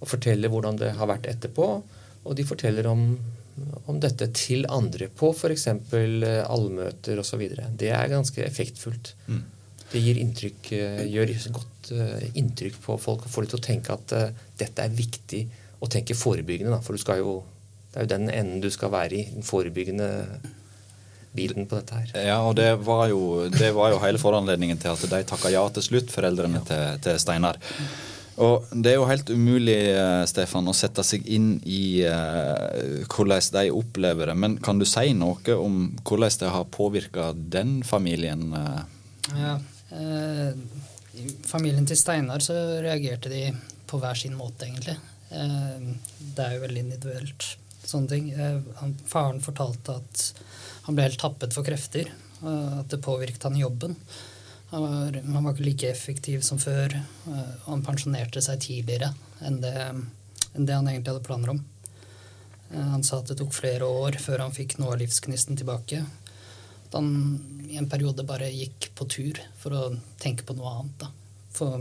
Og 0.00 0.08
forteller 0.08 0.48
hvordan 0.52 0.78
det 0.80 0.94
har 0.96 1.08
vært 1.10 1.26
etterpå. 1.28 1.70
Og 2.24 2.36
de 2.36 2.44
forteller 2.44 2.86
om, 2.88 3.06
om 3.88 3.98
dette 4.00 4.28
til 4.36 4.66
andre 4.72 5.08
på 5.12 5.32
f.eks. 5.36 5.66
allmøter 6.48 7.20
osv. 7.20 7.42
Det 7.80 7.90
er 7.92 8.12
ganske 8.12 8.44
effektfullt. 8.44 9.14
Det 9.90 9.98
gir 10.04 10.20
inntrykk, 10.22 10.68
gjør 11.10 11.32
godt 11.56 11.88
inntrykk 12.38 12.76
på 12.84 12.94
folk 13.02 13.24
og 13.26 13.32
får 13.32 13.42
dem 13.46 13.50
til 13.50 13.58
å 13.58 13.64
tenke 13.64 13.96
at 13.96 14.12
dette 14.60 14.84
er 14.84 14.92
viktig 14.94 15.40
å 15.82 15.88
tenke 15.90 16.14
forebyggende. 16.14 16.76
Da, 16.76 16.80
for 16.84 16.94
du 16.94 17.02
skal 17.02 17.18
jo, 17.24 17.38
det 17.90 17.98
er 17.98 18.06
jo 18.06 18.12
den 18.14 18.30
enden 18.30 18.62
du 18.62 18.70
skal 18.70 18.92
være 18.92 19.18
i, 19.18 19.24
den 19.34 19.46
forebyggende 19.46 20.10
bilen 21.34 21.66
på 21.70 21.78
dette 21.78 21.98
her. 21.98 22.12
Ja, 22.26 22.38
og 22.46 22.56
det 22.58 22.70
var 22.86 23.08
jo, 23.10 23.48
det 23.50 23.72
var 23.74 23.92
jo 23.94 24.00
hele 24.02 24.18
foranledningen 24.18 24.78
til 24.82 24.94
at 24.94 25.04
de 25.12 25.22
takka 25.26 25.50
ja 25.52 25.62
til 25.74 25.86
slutt, 25.86 26.10
foreldrene 26.14 26.62
til, 26.66 27.02
til 27.04 27.20
Steinar. 27.22 27.58
Og 28.40 28.70
Det 28.72 28.92
er 28.92 28.96
jo 28.96 29.08
helt 29.08 29.30
umulig 29.30 29.76
eh, 29.92 30.22
Stefan, 30.30 30.68
å 30.70 30.76
sette 30.76 31.04
seg 31.04 31.26
inn 31.28 31.58
i 31.68 32.00
uh, 32.08 33.02
hvordan 33.10 33.50
de 33.58 33.66
opplever 33.74 34.30
det. 34.30 34.36
Men 34.38 34.56
kan 34.64 34.80
du 34.80 34.86
si 34.88 35.12
noe 35.16 35.56
om 35.58 35.82
hvordan 36.00 36.38
det 36.40 36.52
har 36.54 36.70
påvirka 36.72 37.30
den 37.36 37.80
familien? 37.84 38.46
eh? 38.56 38.80
Ja, 39.36 39.58
eh, 39.92 40.54
I 41.20 41.26
familien 41.44 41.86
til 41.86 41.98
Steinar 42.00 42.40
så 42.44 42.56
reagerte 42.80 43.28
de 43.28 43.50
på 43.90 44.00
hver 44.00 44.16
sin 44.16 44.38
måte, 44.38 44.70
egentlig. 44.70 44.96
Eh, 45.30 45.90
det 46.36 46.46
er 46.46 46.56
jo 46.56 46.64
veldig 46.64 46.86
individuelt, 46.86 47.50
sånne 47.90 48.12
ting. 48.12 48.30
Eh, 48.32 48.60
han, 48.80 48.96
faren 49.08 49.42
fortalte 49.44 49.98
at 50.00 50.26
han 50.86 50.96
ble 50.96 51.08
helt 51.08 51.20
tappet 51.20 51.54
for 51.56 51.66
krefter, 51.66 52.10
og 52.40 52.84
at 52.84 52.92
det 52.92 53.02
påvirket 53.04 53.48
han 53.48 53.58
i 53.58 53.64
jobben. 53.64 53.96
Han 54.70 54.82
var, 54.86 55.18
han 55.18 55.44
var 55.44 55.54
ikke 55.56 55.66
like 55.66 55.90
effektiv 55.90 56.44
som 56.46 56.60
før, 56.62 56.94
eh, 56.94 57.52
og 57.64 57.68
han 57.72 57.84
pensjonerte 57.86 58.42
seg 58.44 58.62
tidligere 58.62 59.12
enn 59.46 59.60
det, 59.62 59.76
enn 60.54 60.66
det 60.68 60.76
han 60.76 60.88
egentlig 60.88 61.14
hadde 61.14 61.26
planer 61.26 61.54
om. 61.56 61.62
Eh, 62.70 62.88
Han 62.94 63.02
sa 63.02 63.18
at 63.18 63.32
det 63.32 63.38
tok 63.40 63.54
flere 63.56 63.86
år 63.86 64.18
før 64.22 64.44
han 64.44 64.54
fikk 64.54 64.78
noe 64.78 64.94
av 64.94 65.00
livsgnisten 65.02 65.58
tilbake. 65.58 66.04
At 66.86 66.98
han 66.98 67.10
i 67.70 67.78
en 67.78 67.90
periode 67.90 68.26
bare 68.26 68.50
gikk 68.50 68.92
på 68.98 69.06
tur 69.10 69.40
for 69.58 69.74
å 69.74 69.82
tenke 70.22 70.46
på 70.46 70.54
noe 70.58 70.76
annet. 70.78 70.98
da. 71.02 71.10
Få 71.54 71.72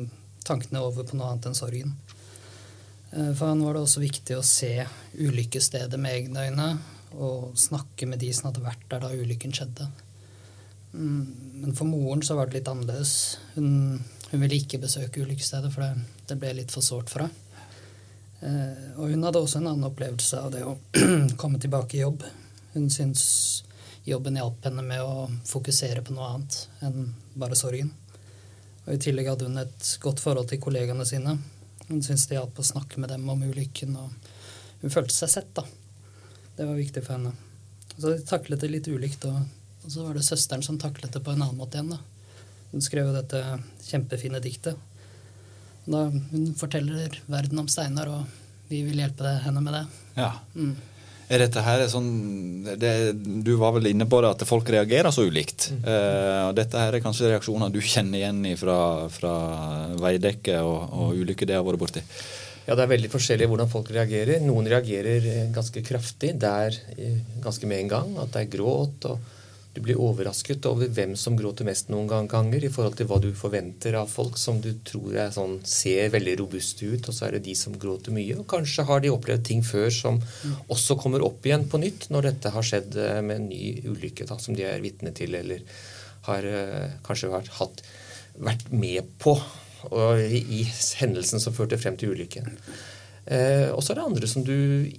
tankene 0.45 0.81
over 0.81 1.05
på 1.05 1.17
noe 1.17 1.29
annet 1.33 1.49
enn 1.49 1.57
sorgen. 1.57 1.93
Eh, 3.11 3.33
For 3.33 3.47
han 3.47 3.63
var 3.63 3.75
det 3.75 3.83
også 3.85 4.03
viktig 4.03 4.37
å 4.37 4.45
se 4.45 4.73
ulykkesstedet 5.17 5.99
med 5.99 6.15
egne 6.15 6.47
øyne 6.49 6.69
og 7.17 7.57
snakke 7.57 8.05
med 8.05 8.21
de 8.21 8.29
som 8.33 8.49
hadde 8.49 8.61
vært 8.61 8.85
der 8.91 9.01
da 9.01 9.09
ulykken 9.09 9.53
skjedde. 9.55 9.87
Mm, 10.93 11.25
Men 11.61 11.75
for 11.75 11.89
moren 11.89 12.21
så 12.25 12.37
var 12.37 12.47
det 12.47 12.59
litt 12.59 12.69
annerledes. 12.69 13.37
Hun, 13.55 13.99
hun 14.29 14.41
ville 14.43 14.59
ikke 14.61 14.81
besøke 14.81 15.23
ulykkesstedet, 15.23 15.71
for 15.73 15.85
det, 15.85 16.05
det 16.29 16.37
ble 16.41 16.53
litt 16.61 16.73
for 16.73 16.85
sårt 16.85 17.09
for 17.09 17.25
henne. 17.25 17.45
Eh, 18.39 18.91
og 18.95 19.09
hun 19.11 19.25
hadde 19.25 19.41
også 19.41 19.59
en 19.59 19.67
annen 19.67 19.89
opplevelse 19.89 20.37
av 20.39 20.53
det 20.53 20.61
å 20.63 20.77
komme 21.41 21.59
tilbake 21.59 21.97
i 21.97 22.05
jobb. 22.05 22.23
Hun 22.75 22.87
syntes 22.93 23.63
jobben 24.07 24.37
hjalp 24.39 24.63
henne 24.65 24.85
med 24.85 25.01
å 25.03 25.25
fokusere 25.49 26.05
på 26.05 26.15
noe 26.15 26.29
annet 26.29 26.59
enn 26.85 27.09
bare 27.39 27.57
sorgen. 27.59 27.91
Og 28.85 28.95
I 28.95 29.01
tillegg 29.01 29.27
hadde 29.29 29.49
hun 29.49 29.59
et 29.61 29.89
godt 30.01 30.21
forhold 30.23 30.49
til 30.49 30.61
kollegaene 30.63 31.05
sine. 31.05 31.35
Hun 31.89 32.01
syntes 32.05 32.27
det 32.29 32.38
hjalp 32.38 32.60
å 32.62 32.65
snakke 32.65 33.01
med 33.01 33.10
dem 33.12 33.27
om 33.29 33.41
ulykken, 33.43 33.96
og 33.98 34.81
hun 34.81 34.93
følte 34.93 35.15
seg 35.15 35.31
sett. 35.34 35.53
da. 35.58 35.65
Det 36.55 36.67
var 36.67 36.77
viktig 36.77 37.03
for 37.05 37.17
henne. 37.17 37.34
Så 37.96 38.13
de 38.13 38.19
taklet 38.29 38.62
det 38.62 38.69
litt 38.72 38.88
ulikt, 38.88 39.25
og, 39.25 39.41
og 39.84 39.89
så 39.91 40.05
var 40.05 40.15
det 40.15 40.25
søsteren 40.27 40.63
som 40.65 40.77
taklet 40.79 41.13
det 41.15 41.24
på 41.25 41.34
en 41.34 41.41
annen 41.41 41.58
måte 41.58 41.79
igjen. 41.79 41.96
da. 41.98 42.46
Hun 42.69 42.86
skrev 42.86 43.10
jo 43.10 43.15
dette 43.15 43.41
kjempefine 43.88 44.41
diktet. 44.43 44.77
Da 45.89 46.05
hun 46.12 46.53
forteller 46.58 47.17
verden 47.25 47.63
om 47.63 47.69
Steinar, 47.72 48.12
og 48.13 48.69
vi 48.69 48.84
vil 48.86 49.01
hjelpe 49.01 49.34
henne 49.43 49.63
med 49.65 49.74
det. 49.74 49.86
Ja. 50.19 50.34
Mm. 50.53 50.75
Er 51.29 51.43
dette 51.43 51.62
her 51.62 51.83
sånn 51.91 52.09
det, 52.81 52.91
Du 53.45 53.51
var 53.62 53.75
vel 53.75 53.91
inne 53.91 54.07
på 54.09 54.17
det 54.24 54.31
at 54.33 54.45
folk 54.50 54.69
reagerer 54.74 55.13
så 55.13 55.27
ulikt. 55.29 55.69
Eh, 55.77 56.41
og 56.48 56.55
dette 56.57 56.81
her 56.81 56.98
er 56.98 57.03
kanskje 57.03 57.29
reaksjoner 57.36 57.69
du 57.74 57.77
kjenner 57.86 58.17
igjen 58.17 58.41
fra, 58.57 58.79
fra 59.13 59.33
veidekke 60.01 60.57
og, 60.65 60.79
og 60.89 61.19
ulykker 61.21 61.50
det 61.50 61.59
har 61.59 61.67
vært 61.67 61.83
borti? 61.83 62.05
Ja, 62.65 62.75
det 62.77 62.83
er 62.83 62.91
veldig 62.91 63.09
forskjellig 63.09 63.48
hvordan 63.50 63.69
folk 63.69 63.88
reagerer. 63.93 64.41
Noen 64.45 64.67
reagerer 64.69 65.25
eh, 65.25 65.45
ganske 65.53 65.81
kraftig, 65.86 66.36
der 66.41 66.75
eh, 66.98 67.21
ganske 67.41 67.69
med 67.69 67.86
en 67.86 67.93
gang. 67.93 68.12
At 68.21 68.33
det 68.33 68.43
er 68.43 68.51
gråt, 68.57 69.07
og 69.09 69.38
du 69.79 69.86
blir 69.86 70.00
overrasket 70.03 70.65
over 70.67 70.89
hvem 70.91 71.13
som 71.15 71.38
gråter 71.39 71.63
mest 71.63 71.88
noen 71.88 72.27
ganger 72.27 72.65
i 72.67 72.71
forhold 72.71 72.98
til 73.00 73.07
hva 73.07 73.19
du 73.24 73.29
forventer 73.38 73.95
av 73.95 74.09
folk 74.12 74.36
som 74.39 74.57
du 74.59 74.74
tror 74.83 75.15
er 75.24 75.29
sånn, 75.31 75.62
ser 75.63 76.12
veldig 76.12 76.33
robuste 76.41 76.89
ut, 76.89 77.07
og 77.07 77.15
så 77.15 77.29
er 77.29 77.38
det 77.38 77.45
de 77.45 77.55
som 77.55 77.77
gråter 77.79 78.12
mye. 78.12 78.36
Og 78.41 78.48
kanskje 78.51 78.83
har 78.89 79.00
de 79.00 79.13
opplevd 79.13 79.45
ting 79.48 79.63
før 79.63 79.88
som 79.95 80.19
også 80.67 80.98
kommer 81.00 81.24
opp 81.24 81.48
igjen 81.48 81.63
på 81.71 81.79
nytt 81.79 82.09
når 82.12 82.27
dette 82.27 82.51
har 82.51 82.67
skjedd 82.67 82.98
eh, 83.00 83.21
med 83.24 83.39
en 83.39 83.48
ny 83.53 83.63
ulykke 83.88 84.27
da, 84.27 84.36
som 84.43 84.57
de 84.57 84.67
er 84.67 84.83
vitne 84.83 85.13
til, 85.15 85.38
eller 85.39 85.63
har 86.27 86.48
eh, 86.50 87.00
kanskje 87.07 87.31
vært, 87.31 87.53
hatt, 87.62 87.83
vært 88.36 88.67
med 88.75 89.15
på 89.24 89.38
og 89.95 90.19
i, 90.19 90.41
i 90.59 90.65
hendelsen 91.00 91.39
som 91.39 91.55
førte 91.55 91.79
frem 91.79 91.95
til 91.95 92.12
ulykken. 92.12 92.51
Eh, 93.31 93.69
og 93.71 93.79
så 93.79 93.93
er 93.93 94.01
det 94.01 94.09
andre 94.09 94.27
som 94.27 94.43
du 94.43 94.57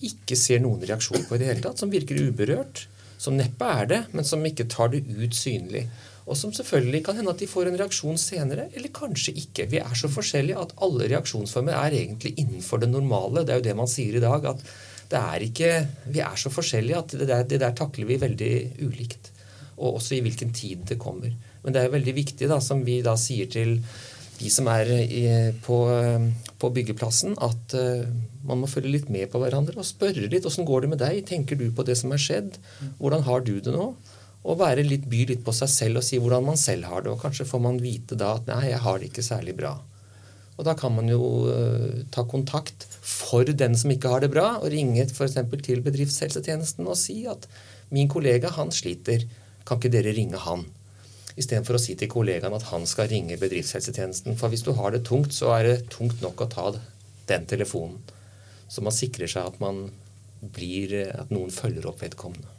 ikke 0.09 0.39
ser 0.41 0.65
noen 0.65 0.81
reaksjon 0.89 1.29
på 1.29 1.37
i 1.37 1.43
det 1.43 1.51
hele 1.51 1.65
tatt, 1.67 1.83
som 1.83 1.93
virker 1.93 2.17
uberørt. 2.31 2.87
Som 3.21 3.37
neppe 3.37 3.67
er 3.69 3.89
det, 3.91 4.01
men 4.17 4.25
som 4.25 4.45
ikke 4.49 4.69
tar 4.73 4.93
det 4.95 5.03
ut 5.05 5.37
synlig. 5.37 5.85
Og 6.31 6.39
som 6.39 6.53
selvfølgelig 6.55 7.03
kan 7.05 7.19
hende 7.19 7.33
at 7.35 7.41
de 7.43 7.49
får 7.51 7.69
en 7.69 7.79
reaksjon 7.81 8.21
senere, 8.21 8.69
eller 8.77 8.93
kanskje 8.95 9.35
ikke. 9.43 9.67
Vi 9.73 9.81
er 9.83 9.97
så 9.99 10.09
forskjellige 10.13 10.63
at 10.63 10.77
alle 10.85 11.09
reaksjonsformer 11.11 11.75
er 11.75 11.97
egentlig 11.99 12.37
innenfor 12.39 12.81
det 12.81 12.91
normale. 12.93 13.43
Det 13.45 13.55
er 13.55 13.61
jo 13.61 13.67
det 13.67 13.77
man 13.77 13.91
sier 13.91 14.17
i 14.17 14.23
dag, 14.25 14.47
at 14.53 14.65
det 15.11 15.19
er 15.19 15.43
ikke 15.43 15.71
Vi 16.15 16.21
er 16.23 16.37
så 16.39 16.53
forskjellige 16.55 16.99
at 17.01 17.15
det 17.19 17.27
der, 17.27 17.43
det 17.43 17.59
der 17.61 17.75
takler 17.75 18.07
vi 18.07 18.21
veldig 18.23 18.55
ulikt. 18.87 19.33
Og 19.81 19.99
også 19.99 20.17
i 20.17 20.23
hvilken 20.23 20.53
tid 20.55 20.87
det 20.93 21.01
kommer. 21.03 21.35
Men 21.65 21.75
det 21.75 21.81
er 21.81 21.89
jo 21.89 21.97
veldig 21.97 22.15
viktig, 22.15 22.49
da, 22.49 22.61
som 22.63 22.85
vi 22.87 23.01
da 23.03 23.17
sier 23.19 23.51
til 23.51 23.81
de 24.41 24.51
som 24.53 24.69
er 24.73 24.89
i, 25.05 25.25
på, 25.65 25.79
på 26.61 26.71
byggeplassen, 26.77 27.37
at 27.45 27.75
eh, 27.77 28.07
man 28.47 28.63
må 28.63 28.71
følge 28.71 28.95
litt 28.95 29.11
med 29.13 29.29
på 29.33 29.41
hverandre 29.43 29.77
og 29.81 29.89
spørre 29.89 30.31
litt 30.33 30.49
åssen 30.49 30.69
går 30.69 30.85
det 30.85 30.93
med 30.95 31.03
deg? 31.03 31.21
Tenker 31.29 31.61
du 31.61 31.69
på 31.77 31.85
det 31.87 31.99
som 32.01 32.13
er 32.15 32.23
skjedd? 32.23 32.57
Hvordan 33.01 33.27
har 33.29 33.45
du 33.45 33.59
det 33.61 33.75
nå? 33.75 33.91
Og 34.41 34.57
være 34.57 34.87
litt, 34.87 35.05
by 35.11 35.27
litt 35.29 35.45
på 35.45 35.53
seg 35.53 35.69
selv 35.69 36.01
og 36.01 36.07
si 36.07 36.17
hvordan 36.17 36.47
man 36.47 36.61
selv 36.61 36.89
har 36.89 37.05
det. 37.05 37.13
Og 37.13 37.21
kanskje 37.21 37.49
får 37.49 37.61
man 37.67 37.81
vite 37.83 38.17
da 38.17 38.33
at 38.39 38.49
nei, 38.49 38.71
jeg 38.71 38.81
har 38.87 39.01
det 39.01 39.11
ikke 39.11 39.27
særlig 39.27 39.59
bra. 39.61 39.75
Og 40.57 40.65
da 40.69 40.75
kan 40.77 40.93
man 40.93 41.09
jo 41.09 41.21
uh, 41.49 42.01
ta 42.13 42.25
kontakt 42.29 42.85
for 43.01 43.49
den 43.49 43.77
som 43.81 43.93
ikke 43.93 44.11
har 44.13 44.25
det 44.25 44.33
bra, 44.33 44.59
og 44.61 44.73
ringe 44.73 45.07
f.eks. 45.07 45.39
til 45.65 45.85
bedriftshelsetjenesten 45.85 46.89
og 46.89 46.99
si 47.01 47.23
at 47.29 47.49
min 47.93 48.11
kollega, 48.13 48.53
han 48.57 48.73
sliter. 48.73 49.25
Kan 49.69 49.81
ikke 49.81 49.93
dere 49.93 50.13
ringe 50.17 50.41
han? 50.41 50.67
Istedenfor 51.39 51.79
å 51.79 51.83
si 51.83 51.95
til 51.99 52.11
kollegaen 52.11 52.55
at 52.57 52.67
han 52.73 52.87
skal 52.91 53.11
ringe 53.13 53.39
bedriftshelsetjenesten. 53.41 54.39
For 54.41 54.51
hvis 54.53 54.65
du 54.67 54.73
har 54.79 54.95
det 54.95 55.05
tungt, 55.07 55.35
så 55.37 55.53
er 55.59 55.69
det 55.69 55.77
tungt 55.93 56.23
nok 56.25 56.43
å 56.43 56.49
ta 56.51 56.71
den 57.31 57.47
telefonen. 57.51 58.01
Så 58.71 58.83
man 58.87 58.95
sikrer 58.95 59.31
seg 59.31 59.47
at, 59.51 59.61
man 59.63 59.89
blir, 60.55 60.95
at 61.15 61.31
noen 61.35 61.51
følger 61.55 61.87
opp 61.91 62.03
vedkommende. 62.03 62.57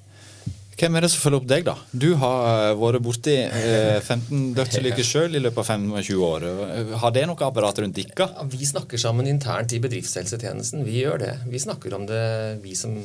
Hvem 0.82 0.96
er 0.98 1.04
det 1.06 1.12
som 1.14 1.22
følger 1.22 1.42
opp 1.44 1.50
deg, 1.52 1.66
da? 1.68 1.74
Du 1.94 2.08
har 2.18 2.72
eh, 2.72 2.78
vært 2.80 3.04
borti 3.06 3.36
eh, 3.44 4.00
15 4.08 4.54
dødsulykker 4.58 5.06
sjøl 5.06 5.38
i 5.38 5.42
løpet 5.44 5.62
av 5.62 5.68
25 5.76 6.24
år. 6.26 6.46
Eh, 6.48 6.94
Har 7.04 7.14
det 7.14 7.26
noe 7.30 7.46
apparat 7.46 7.84
rundt 7.84 8.00
dere? 8.00 8.16
Ja, 8.18 8.46
vi 8.50 8.66
snakker 8.66 8.98
sammen 9.02 9.30
internt 9.30 9.76
i 9.78 9.82
bedriftshelsetjenesten. 9.84 10.82
Vi 10.88 11.04
gjør 11.04 11.22
det. 11.22 11.36
Vi 11.52 11.62
snakker 11.62 11.94
om 12.00 12.08
det, 12.10 12.24
vi 12.64 12.74
som 12.80 12.96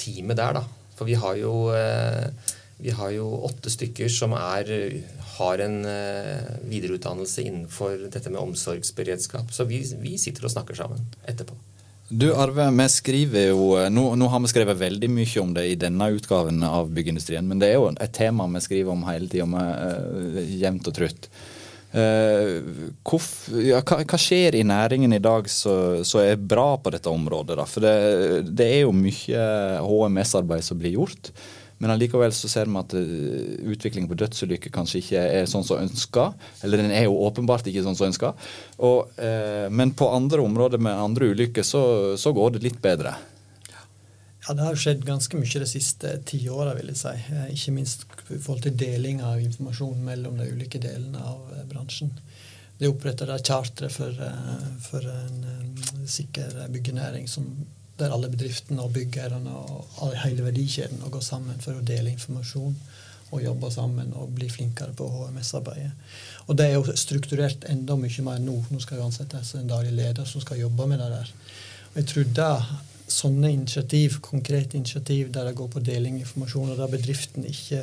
teamet 0.00 0.38
der, 0.40 0.62
da. 0.62 0.64
For 0.96 1.04
vi 1.10 1.18
har 1.20 1.36
jo, 1.36 1.52
eh, 1.76 2.54
vi 2.78 2.92
har 2.92 3.10
jo 3.14 3.28
åtte 3.48 3.70
stykker 3.72 4.10
som 4.12 4.34
er, 4.36 4.68
har 5.38 5.62
en 5.64 5.78
eh, 5.88 6.50
videreutdannelse 6.68 7.46
innenfor 7.46 8.10
dette 8.12 8.32
med 8.32 8.42
omsorgsberedskap. 8.42 9.48
Så 9.52 9.64
vi, 9.64 9.80
vi 10.02 10.18
sitter 10.20 10.44
og 10.44 10.52
snakker 10.52 10.76
sammen 10.76 11.06
etterpå. 11.24 11.56
Du 12.08 12.28
Arve, 12.38 12.68
vi 12.70 12.86
skriver 12.92 13.48
jo, 13.48 13.72
nå, 13.90 14.04
nå 14.14 14.28
har 14.30 14.42
vi 14.44 14.52
skrevet 14.52 14.78
veldig 14.78 15.08
mye 15.10 15.40
om 15.42 15.56
det 15.56 15.64
i 15.66 15.78
denne 15.80 16.06
utgaven 16.14 16.62
av 16.62 16.92
Byggeindustrien, 16.94 17.48
men 17.48 17.58
det 17.58 17.72
er 17.72 17.80
jo 17.80 17.88
et 17.90 18.14
tema 18.14 18.46
vi 18.52 18.62
skriver 18.62 18.92
om 18.92 19.02
hele 19.08 19.26
tida, 19.26 19.48
uh, 19.48 20.38
jevnt 20.46 20.86
og 20.86 20.94
trutt. 20.94 21.26
Uh, 21.96 22.62
hvorf, 23.02 23.48
ja, 23.58 23.80
hva, 23.80 24.04
hva, 24.04 24.20
skjer 24.22 24.54
i 24.54 24.62
næringen 24.68 25.16
i 25.16 25.22
dag 25.22 25.50
som 25.50 26.22
er 26.22 26.38
bra 26.38 26.76
på 26.78 26.94
dette 26.94 27.10
området? 27.10 27.58
Da? 27.58 27.66
For 27.66 27.82
det, 27.82 27.96
det 28.54 28.70
er 28.76 28.84
jo 28.84 28.94
mye 28.94 29.50
HMS-arbeid 29.82 30.62
som 30.68 30.78
blir 30.78 31.00
gjort. 31.00 31.32
Men 31.78 31.92
allikevel 31.92 32.32
så 32.32 32.48
ser 32.48 32.70
vi 32.70 32.80
at 32.80 32.94
uh, 32.96 33.70
utviklingen 33.72 34.08
på 34.08 34.16
dødsulykker 34.16 34.72
kanskje 34.72 35.02
ikke 35.02 35.24
er 35.40 35.48
sånn 35.50 35.66
som 35.66 35.82
ønska. 35.82 36.30
Eller 36.64 36.80
den 36.80 36.92
er 36.94 37.04
jo 37.04 37.18
åpenbart 37.26 37.68
ikke 37.68 37.84
sånn 37.84 37.98
som 37.98 38.08
ønska. 38.08 38.32
Eh, 38.80 39.66
men 39.68 39.92
på 39.96 40.08
andre 40.12 40.44
områder 40.44 40.80
med 40.82 40.96
andre 40.96 41.32
ulykker 41.34 41.66
så, 41.66 41.82
så 42.16 42.32
går 42.36 42.56
det 42.56 42.64
litt 42.64 42.80
bedre. 42.82 43.12
Ja, 44.46 44.54
Det 44.54 44.62
har 44.62 44.80
skjedd 44.80 45.04
ganske 45.04 45.36
mye 45.36 45.62
de 45.62 45.68
siste 45.68 46.16
ti 46.28 46.40
åra, 46.48 46.72
vil 46.78 46.94
jeg 46.94 47.00
si. 47.02 47.14
Eh, 47.36 47.46
ikke 47.52 47.76
minst 47.76 48.06
i 48.30 48.40
forhold 48.40 48.64
til 48.64 48.78
deling 48.80 49.20
av 49.26 49.42
informasjon 49.44 50.04
mellom 50.06 50.40
de 50.40 50.48
ulike 50.54 50.80
delene 50.80 51.20
av 51.20 51.50
bransjen. 51.68 52.14
Det 52.76 52.86
er 52.86 52.92
oppretta 52.92 53.38
chartere 53.40 53.88
for, 53.92 54.16
for 54.84 55.04
en 55.08 55.44
sikker 56.08 56.66
byggenæring 56.72 57.28
som 57.28 57.48
der 57.96 58.12
alle 58.12 58.28
bedriftene 58.32 58.84
og 58.84 58.92
byggerne 58.92 59.52
og 59.56 60.16
hele 60.22 60.44
verdikjeden 60.44 61.00
går 61.10 61.24
sammen 61.24 61.60
for 61.64 61.78
å 61.78 61.84
dele 61.86 62.12
informasjon 62.12 62.76
og 63.34 63.42
jobbe 63.42 63.70
sammen 63.74 64.12
og 64.14 64.34
bli 64.36 64.48
flinkere 64.50 64.94
på 64.96 65.06
HMS-arbeidet. 65.10 65.92
Og 66.46 66.58
det 66.58 66.68
er 66.68 66.76
jo 66.76 66.96
strukturert 66.98 67.64
enda 67.70 67.96
mye 67.98 68.26
mer 68.26 68.42
nå. 68.42 68.58
Nå 68.70 68.82
skal 68.82 69.00
jo 69.00 69.08
ansettes 69.08 69.54
en 69.58 69.70
daglig 69.70 69.96
leder 69.96 70.28
som 70.28 70.44
skal 70.44 70.60
jobbe 70.60 70.86
med 70.86 71.02
det 71.02 71.08
der. 71.10 71.32
Og 71.90 71.98
jeg 72.02 72.10
tror 72.12 72.28
da 72.36 72.50
sånne 73.10 73.50
initiativ, 73.54 74.20
konkrete 74.22 74.78
initiativ 74.78 75.30
der 75.34 75.48
det 75.48 75.56
går 75.58 75.68
på 75.72 75.82
deling 75.82 76.18
av 76.18 76.26
informasjon, 76.26 76.72
og 76.74 76.80
der 76.80 76.92
bedriften 76.92 77.46
ikke 77.46 77.82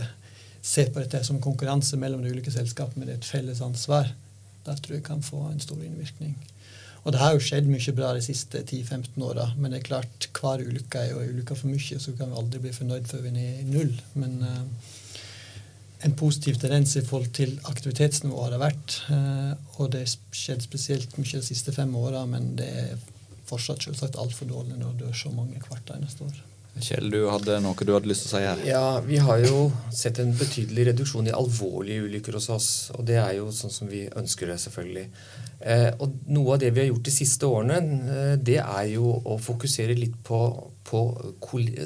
ser 0.64 0.92
på 0.92 1.04
dette 1.04 1.24
som 1.28 1.42
konkurranse 1.44 2.00
mellom 2.00 2.24
de 2.24 2.32
ulike 2.32 2.52
selskapene, 2.52 3.04
men 3.04 3.10
det 3.10 3.18
er 3.18 3.22
et 3.22 3.32
felles 3.34 3.62
ansvar, 3.64 4.12
der 4.64 4.80
tror 4.80 4.96
jeg 4.96 5.06
kan 5.08 5.24
få 5.24 5.42
en 5.50 5.64
stor 5.64 5.80
innvirkning. 5.84 6.38
Og 7.04 7.12
det 7.12 7.20
har 7.20 7.34
jo 7.36 7.44
skjedd 7.44 7.68
mye 7.68 7.94
bra 7.98 8.14
de 8.16 8.24
siste 8.24 8.62
10-15 8.64 9.24
åra, 9.28 9.50
men 9.60 9.74
det 9.74 9.82
er 9.82 9.88
klart 9.90 10.28
hver 10.38 10.64
ulykke 10.64 11.02
er 11.02 11.12
jo 11.12 11.20
en 11.20 11.34
ulykke 11.36 11.58
for 11.60 11.72
mye, 11.72 12.00
så 12.00 12.14
kan 12.16 12.32
vi 12.32 12.40
aldri 12.40 12.62
bli 12.64 12.72
fornøyd 12.76 13.10
før 13.12 13.26
vi 13.26 13.32
er 13.32 13.36
nede 13.36 13.58
i 13.60 13.68
null. 13.68 13.92
Men 14.20 14.38
uh, 14.44 14.62
en 16.08 16.16
positiv 16.20 16.62
tendens 16.62 16.96
i 16.96 17.04
forhold 17.04 17.34
til 17.36 17.58
aktivitetsnivået 17.68 18.46
har 18.46 18.56
det 18.56 18.62
vært. 18.64 18.96
Uh, 19.10 19.82
og 19.82 19.92
det 19.92 20.06
har 20.06 20.40
skjedd 20.44 20.64
spesielt 20.64 21.20
mye 21.20 21.44
de 21.44 21.52
siste 21.52 21.76
fem 21.76 21.92
åra, 22.00 22.24
men 22.30 22.54
det 22.60 22.72
er 22.86 22.96
fortsatt 23.52 23.84
selvsagt 23.84 24.20
altfor 24.24 24.48
dårlig 24.48 24.80
når 24.80 24.96
det 24.96 25.08
dør 25.08 25.22
så 25.26 25.36
mange 25.36 25.60
hvert 25.68 25.96
eneste 25.98 26.24
år. 26.30 26.44
Kjell, 26.82 27.12
du 27.14 27.28
hadde 27.30 27.60
noe 27.62 27.86
du 27.86 27.92
hadde 27.94 28.10
lyst 28.10 28.26
til 28.26 28.32
å 28.32 28.34
si 28.34 28.42
her? 28.48 28.62
Ja, 28.66 29.00
Vi 29.06 29.20
har 29.22 29.44
jo 29.44 29.68
sett 29.94 30.18
en 30.20 30.34
betydelig 30.34 30.88
reduksjon 30.90 31.30
i 31.30 31.36
alvorlige 31.36 32.08
ulykker 32.08 32.34
hos 32.40 32.50
oss. 32.50 32.70
Og 32.98 33.06
det 33.06 33.20
er 33.22 33.36
jo 33.38 33.52
sånn 33.54 33.74
som 33.74 33.90
vi 33.92 34.08
ønsker 34.10 34.50
det, 34.50 34.58
selvfølgelig. 34.64 35.06
Eh, 35.62 35.92
og 36.02 36.18
noe 36.34 36.56
av 36.56 36.64
det 36.64 36.72
vi 36.74 36.82
har 36.82 36.90
gjort 36.90 37.06
de 37.06 37.14
siste 37.14 37.48
årene, 37.48 37.78
eh, 38.16 38.34
det 38.42 38.58
er 38.64 38.88
jo 38.96 39.14
å 39.22 39.38
fokusere 39.40 39.96
litt 39.96 40.18
på, 40.26 40.40
på 40.90 41.04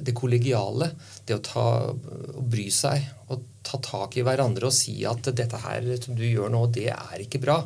det 0.07 0.15
kollegiale. 0.15 0.89
Det 1.27 1.35
å, 1.35 1.43
ta, 1.43 1.67
å 1.91 2.47
bry 2.47 2.69
seg 2.71 3.11
og 3.27 3.43
ta 3.67 3.81
tak 3.83 4.15
i 4.15 4.23
hverandre 4.23 4.71
og 4.71 4.75
si 4.75 5.01
at 5.05 5.29
dette 5.35 5.59
her 5.67 5.91
som 5.99 6.15
du 6.15 6.23
gjør 6.23 6.49
nå, 6.53 6.63
det 6.71 6.89
er 6.95 7.27
ikke 7.27 7.43
bra. 7.43 7.59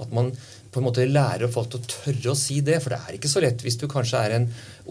At 0.00 0.10
man 0.16 0.32
på 0.72 0.80
en 0.80 0.86
måte 0.86 1.04
lærer 1.04 1.50
folk 1.52 1.68
til 1.72 1.82
å 1.82 1.88
tørre 1.90 2.32
å 2.32 2.38
si 2.38 2.60
det. 2.64 2.78
For 2.80 2.94
det 2.94 3.00
er 3.00 3.16
ikke 3.18 3.30
så 3.30 3.42
lett 3.44 3.60
hvis 3.64 3.76
du 3.80 3.84
kanskje 3.90 4.22
er 4.24 4.36
en 4.38 4.46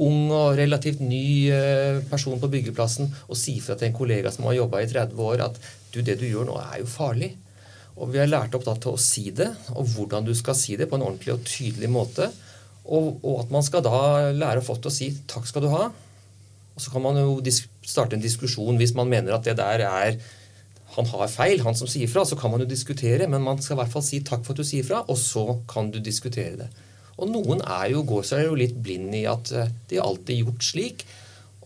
ung 0.05 0.29
og 0.29 0.57
relativt 0.59 1.01
ny 1.01 1.49
eh, 1.53 2.01
person 2.11 2.39
på 2.41 2.49
byggeplassen 2.53 3.09
og 3.27 3.39
sier 3.39 3.63
fra 3.65 3.77
til 3.77 3.89
en 3.89 3.97
kollega 3.97 4.33
som 4.33 4.45
har 4.47 4.59
jobba 4.59 4.83
i 4.83 4.91
30 4.91 5.23
år 5.25 5.45
at 5.47 5.57
du, 5.91 6.03
det 6.05 6.19
du 6.21 6.27
gjør 6.29 6.51
nå, 6.51 6.59
er 6.61 6.83
jo 6.83 6.91
farlig. 6.91 7.33
Og 7.97 8.13
vi 8.13 8.21
har 8.21 8.29
lært 8.29 8.53
opp 8.55 8.63
da 8.65 8.75
til 8.79 8.95
å 8.95 9.01
si 9.01 9.27
det, 9.35 9.49
og 9.75 9.89
hvordan 9.95 10.25
du 10.25 10.31
skal 10.37 10.55
si 10.57 10.77
det 10.79 10.87
på 10.89 10.97
en 10.97 11.07
ordentlig 11.09 11.33
og 11.33 11.43
tydelig 11.47 11.89
måte. 11.91 12.29
Og, 12.85 13.17
og 13.19 13.43
at 13.43 13.51
man 13.53 13.65
skal 13.65 13.83
da 13.85 14.31
lære 14.33 14.63
folk 14.65 14.81
til 14.81 14.89
å 14.89 14.95
si 14.95 15.09
'takk 15.27 15.49
skal 15.49 15.65
du 15.65 15.69
ha'. 15.73 15.89
Og 16.71 16.81
så 16.81 16.93
kan 16.93 17.03
man 17.03 17.19
jo 17.19 17.41
starte 17.83 18.15
en 18.15 18.23
diskusjon 18.23 18.79
hvis 18.79 18.95
man 18.95 19.09
mener 19.11 19.35
at 19.35 19.45
det 19.45 19.57
der 19.59 19.83
er 19.85 20.15
han 20.95 21.07
har 21.07 21.31
feil, 21.31 21.61
han 21.63 21.77
som 21.77 21.87
sier 21.89 22.09
fra, 22.11 22.25
så 22.27 22.35
kan 22.39 22.51
man 22.51 22.63
jo 22.63 22.69
diskutere, 22.69 23.27
men 23.31 23.43
man 23.45 23.61
skal 23.63 23.77
i 23.77 23.81
hvert 23.81 23.93
fall 23.93 24.03
si 24.03 24.19
takk 24.27 24.43
for 24.43 24.55
at 24.55 24.59
du 24.59 24.67
sier 24.67 24.87
fra, 24.87 25.03
og 25.07 25.19
så 25.19 25.45
kan 25.71 25.91
du 25.93 26.01
diskutere 26.03 26.57
det. 26.65 26.69
Og 27.21 27.29
noen 27.31 27.61
er 27.63 27.91
jo, 27.93 28.03
går 28.07 28.27
seg 28.27 28.45
jo 28.47 28.57
litt 28.57 28.75
blind 28.81 29.13
i 29.15 29.25
at 29.29 29.53
eh, 29.55 29.71
de 29.89 29.99
har 29.99 30.09
alltid 30.09 30.41
gjort 30.41 30.65
slik. 30.65 31.03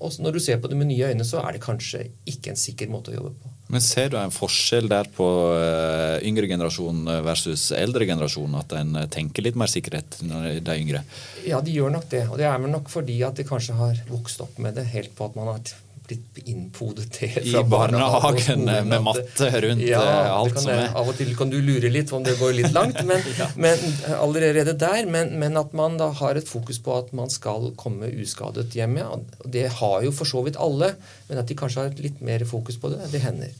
Og 0.04 0.12
når 0.20 0.36
du 0.36 0.44
ser 0.44 0.60
på 0.60 0.68
det 0.68 0.78
med 0.78 0.90
nye 0.90 1.14
øyne, 1.14 1.26
så 1.26 1.40
er 1.42 1.56
det 1.56 1.64
kanskje 1.64 2.04
ikke 2.28 2.52
en 2.52 2.60
sikker 2.60 2.90
måte 2.92 3.14
å 3.14 3.16
jobbe 3.16 3.32
på. 3.40 3.52
Men 3.72 3.82
Ser 3.82 4.12
du 4.14 4.18
en 4.20 4.34
forskjell 4.34 4.90
der 4.92 5.08
på 5.16 5.26
eh, 5.56 6.26
yngre 6.28 6.50
generasjon 6.52 7.08
versus 7.26 7.70
eldre 7.74 8.06
generasjon? 8.06 8.60
At 8.60 8.76
en 8.78 9.00
tenker 9.10 9.48
litt 9.48 9.58
mer 9.58 9.72
sikkerhet 9.72 10.20
når 10.28 10.60
de 10.60 10.74
er 10.74 10.84
yngre? 10.84 11.02
Ja, 11.48 11.64
de 11.66 11.74
gjør 11.74 11.96
nok 11.96 12.06
det. 12.12 12.26
Og 12.30 12.38
det 12.42 12.50
er 12.52 12.60
vel 12.62 12.76
nok 12.76 12.92
fordi 12.94 13.18
at 13.26 13.40
de 13.40 13.48
kanskje 13.48 13.80
har 13.80 14.04
vokst 14.12 14.44
opp 14.46 14.60
med 14.62 14.78
det 14.78 14.86
helt 14.92 15.16
på 15.18 15.32
at 15.32 15.40
man 15.40 15.54
har 15.56 15.64
blitt 16.10 16.40
innpodet 16.46 17.08
til 17.16 17.34
fra 17.36 17.62
I 17.62 17.70
barnehagen 17.70 18.64
med 18.66 19.04
matte 19.06 19.50
rundt 19.66 19.84
ja, 19.86 20.02
eh, 20.02 20.32
alt 20.36 20.60
som 20.60 20.72
er 20.74 20.96
Av 20.96 21.10
og 21.12 21.18
til 21.18 21.32
kan 21.38 21.52
du 21.52 21.58
lure 21.64 21.92
litt 21.92 22.14
om 22.16 22.24
det 22.26 22.38
går 22.40 22.56
litt 22.58 22.74
langt, 22.76 23.02
men, 23.08 23.24
ja. 23.40 23.50
men 23.60 23.82
allerede 24.18 24.76
der. 24.80 25.06
Men, 25.10 25.36
men, 25.42 25.58
at 25.60 25.74
man 25.78 26.00
da 26.02 26.12
har 26.22 26.40
et 26.40 26.50
fokus 26.50 26.80
på 26.84 26.96
at 26.98 27.14
man 27.18 27.32
skal 27.34 27.72
komme 27.80 28.10
uskadet 28.24 28.76
hjem. 28.78 29.00
Ja. 29.02 29.12
Det 29.46 29.68
har 29.80 30.04
jo 30.06 30.14
for 30.16 30.30
så 30.30 30.44
vidt 30.46 30.60
alle, 30.62 30.94
men 31.30 31.42
at 31.42 31.50
de 31.50 31.58
kanskje 31.58 31.88
har 31.88 32.04
litt 32.06 32.22
mer 32.26 32.46
fokus 32.50 32.80
på 32.82 32.94
det, 32.94 33.10
det 33.14 33.24
hender. 33.26 33.54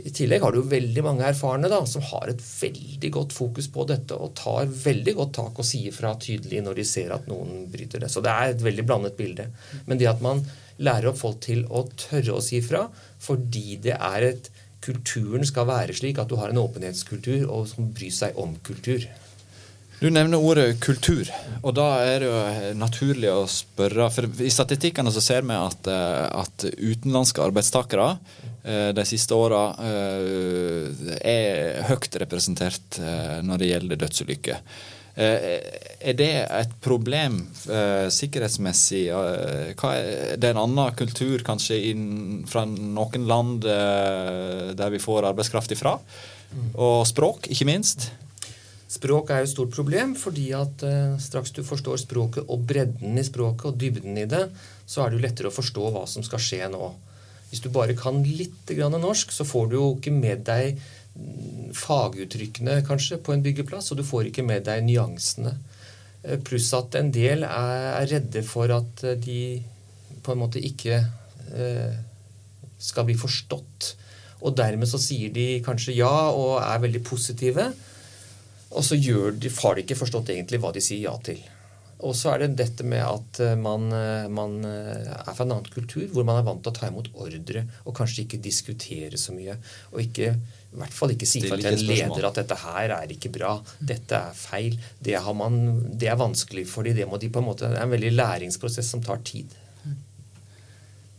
I 0.00 0.12
tillegg 0.14 0.44
har 0.44 0.54
du 0.54 0.62
veldig 0.70 1.02
mange 1.04 1.26
erfarne 1.28 1.68
da, 1.70 1.80
som 1.88 2.04
har 2.10 2.30
et 2.30 2.40
veldig 2.40 3.10
godt 3.16 3.34
fokus 3.36 3.68
på 3.72 3.84
dette 3.90 4.16
og 4.16 4.32
tar 4.38 4.70
veldig 4.70 5.14
godt 5.18 5.34
tak 5.40 5.60
og 5.60 5.66
sier 5.66 5.94
fra 5.94 6.14
tydelig 6.20 6.62
når 6.64 6.80
de 6.80 6.86
ser 6.88 7.12
at 7.14 7.28
noen 7.30 7.66
bryter 7.72 8.04
det. 8.04 8.10
Så 8.12 8.22
det 8.24 8.32
er 8.32 8.54
et 8.54 8.64
veldig 8.64 8.86
blandet 8.88 9.18
bilde. 9.18 9.50
Men 9.86 10.00
det 10.00 10.08
at 10.10 10.24
man 10.24 10.42
lærer 10.80 11.10
opp 11.10 11.20
folk 11.20 11.42
til 11.44 11.66
å 11.68 11.84
tørre 12.00 12.38
å 12.38 12.44
si 12.44 12.62
fra, 12.64 12.86
fordi 13.20 13.80
det 13.84 13.98
er 13.98 14.32
et 14.32 14.50
Kulturen 14.80 15.44
skal 15.44 15.66
være 15.68 15.92
slik 15.92 16.18
at 16.22 16.30
du 16.30 16.38
har 16.40 16.52
en 16.52 16.62
åpenhetskultur 16.62 17.42
og 17.52 17.66
som 17.68 17.90
bryr 17.92 18.14
seg 18.16 18.38
om 18.40 18.54
kultur. 18.64 19.04
Du 20.00 20.06
nevner 20.08 20.40
ordet 20.40 20.78
kultur, 20.80 21.28
og 21.60 21.74
da 21.76 21.88
er 22.08 22.22
det 22.22 22.28
jo 22.30 22.76
naturlig 22.80 23.28
å 23.28 23.42
spørre 23.50 24.06
For 24.14 24.28
i 24.40 24.52
statistikkene 24.52 25.12
så 25.12 25.20
ser 25.20 25.44
vi 25.44 25.56
at, 25.56 25.90
eh, 25.92 26.24
at 26.40 26.64
utenlandske 26.72 27.42
arbeidstakere 27.44 28.14
eh, 28.64 28.94
de 28.96 29.04
siste 29.08 29.36
åra 29.36 29.66
eh, 29.84 31.04
er 31.20 31.84
høyt 31.90 32.16
representert 32.24 32.96
når 33.44 33.60
det 33.60 33.70
gjelder 33.74 34.00
dødsulykker. 34.00 34.64
Eh, 35.20 35.58
er 36.00 36.14
det 36.16 36.30
et 36.46 36.74
problem 36.80 37.40
eh, 37.68 38.06
sikkerhetsmessig? 38.14 39.02
Eh, 39.10 39.72
er, 39.74 40.36
det 40.40 40.48
er 40.48 40.54
en 40.54 40.62
annen 40.62 40.96
kultur 40.96 41.42
kanskje 41.46 41.80
fra 42.50 42.64
noen 42.68 43.26
land 43.28 43.66
der 43.66 44.94
vi 44.94 45.02
får 45.02 45.28
arbeidskraft 45.32 45.74
ifra? 45.76 45.98
Og 46.74 47.04
språk, 47.06 47.50
ikke 47.52 47.68
minst? 47.68 48.08
Språk 48.90 49.30
er 49.30 49.44
jo 49.44 49.46
et 49.46 49.52
stort 49.52 49.74
problem, 49.74 50.16
fordi 50.18 50.48
at 50.56 50.82
eh, 50.82 51.14
straks 51.22 51.52
du 51.54 51.62
forstår 51.62 52.00
språket 52.02 52.48
og 52.50 52.64
bredden 52.66 53.18
i 53.20 53.22
språket 53.26 53.68
og 53.68 53.76
dybden 53.78 54.16
i 54.18 54.26
det, 54.26 54.48
så 54.82 55.04
er 55.04 55.10
det 55.10 55.20
jo 55.20 55.26
lettere 55.26 55.50
å 55.50 55.54
forstå 55.54 55.90
hva 55.94 56.02
som 56.10 56.24
skal 56.26 56.42
skje 56.42 56.66
nå. 56.72 56.88
Hvis 57.52 57.62
du 57.62 57.68
bare 57.74 57.94
kan 57.98 58.18
litt 58.24 58.72
norsk, 58.96 59.30
så 59.30 59.46
får 59.46 59.68
du 59.70 59.76
jo 59.76 59.86
ikke 59.94 60.14
med 60.14 60.42
deg 60.46 60.80
faguttrykkene 61.74 62.80
kanskje 62.86 63.18
på 63.22 63.34
en 63.34 63.44
byggeplass, 63.44 63.92
og 63.92 64.00
du 64.00 64.04
får 64.06 64.30
ikke 64.30 64.46
med 64.46 64.66
deg 64.66 64.82
nyansene. 64.88 65.54
Eh, 66.24 66.42
pluss 66.42 66.72
at 66.74 66.98
en 66.98 67.12
del 67.14 67.46
er 67.46 68.10
redde 68.10 68.42
for 68.46 68.74
at 68.74 69.04
eh, 69.06 69.18
de 69.22 69.40
på 70.20 70.34
en 70.34 70.42
måte 70.42 70.60
ikke 70.60 71.04
skal 72.78 73.06
bli 73.08 73.16
forstått. 73.18 73.86
Og 74.46 74.52
dermed 74.54 74.86
så 74.86 75.00
sier 75.02 75.32
de 75.34 75.62
kanskje 75.64 75.96
ja 75.96 76.28
og 76.30 76.60
er 76.62 76.84
veldig 76.84 77.00
positive. 77.02 77.64
Og 78.70 78.84
så 78.86 78.96
de, 78.96 79.50
har 79.50 79.74
de 79.74 79.82
ikke 79.84 79.98
forstått 79.98 80.30
egentlig 80.34 80.60
hva 80.62 80.70
de 80.74 80.82
sier 80.84 81.08
ja 81.08 81.16
til. 81.24 81.40
Og 82.00 82.14
så 82.16 82.30
er 82.32 82.42
det 82.42 82.54
dette 82.62 82.84
med 82.86 83.02
at 83.04 83.40
man, 83.60 83.90
man, 84.32 84.54
er 84.64 85.34
fra 85.34 85.44
en 85.44 85.52
annen 85.56 85.68
kultur, 85.68 86.06
hvor 86.14 86.24
man 86.24 86.38
er 86.40 86.46
vant 86.46 86.62
til 86.64 86.72
å 86.72 86.76
ta 86.78 86.88
imot 86.88 87.10
ordre 87.12 87.66
og 87.84 87.92
kanskje 87.96 88.24
ikke 88.24 88.40
diskutere 88.40 89.20
så 89.20 89.34
mye. 89.36 89.58
Og 89.92 90.00
ikke 90.06 90.30
i 90.30 90.78
hvert 90.80 90.94
fall 90.94 91.12
ikke 91.12 91.28
si 91.28 91.42
fra 91.44 91.58
til 91.58 91.74
en 91.74 91.84
leder 91.90 92.28
at 92.28 92.40
dette 92.40 92.56
her 92.62 92.94
er 92.94 93.12
ikke 93.12 93.32
bra, 93.34 93.56
dette 93.82 94.16
er 94.16 94.36
feil. 94.38 94.78
Det, 95.02 95.16
man, 95.36 95.58
det 95.98 96.08
er 96.12 96.20
vanskelig 96.20 96.64
for 96.70 96.86
dem. 96.86 96.96
Det, 96.96 97.08
må 97.10 97.20
de 97.20 97.32
på 97.32 97.42
en 97.42 97.50
måte, 97.50 97.68
det 97.68 97.80
er 97.80 97.88
en 97.88 97.96
veldig 97.96 98.14
læringsprosess 98.14 98.94
som 98.94 99.04
tar 99.04 99.20
tid. 99.26 99.59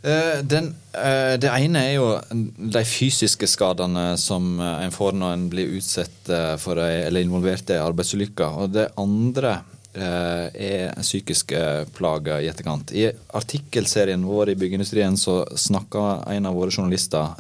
Uh, 0.02 0.40
den, 0.42 0.72
uh, 0.98 1.36
det 1.38 1.50
ene 1.52 1.84
er 1.86 1.92
jo 2.00 2.08
de 2.32 2.82
fysiske 2.90 3.46
skadene 3.50 4.16
som 4.18 4.56
uh, 4.58 4.80
en 4.82 4.94
får 4.94 5.14
når 5.14 5.36
en 5.36 5.44
blir 5.52 5.76
utsatt 5.78 6.32
for 6.62 6.82
eller 6.82 7.22
involvert 7.22 7.70
i 7.74 7.82
arbeidsulykker. 7.82 8.64
Og 8.64 8.74
det 8.78 8.90
andre 9.02 9.62
er 9.92 10.94
psykiske 11.04 11.62
plager 11.92 12.40
i 12.40 12.46
etterkant. 12.48 12.94
I 12.96 13.10
artikkelserien 13.36 14.22
vår 14.24 14.54
i 14.54 14.56
Byggeindustrien 14.56 15.18
så 15.20 15.42
snakka 15.52 16.22
en 16.32 16.48
av 16.48 16.56
våre 16.56 16.72
journalister, 16.72 17.34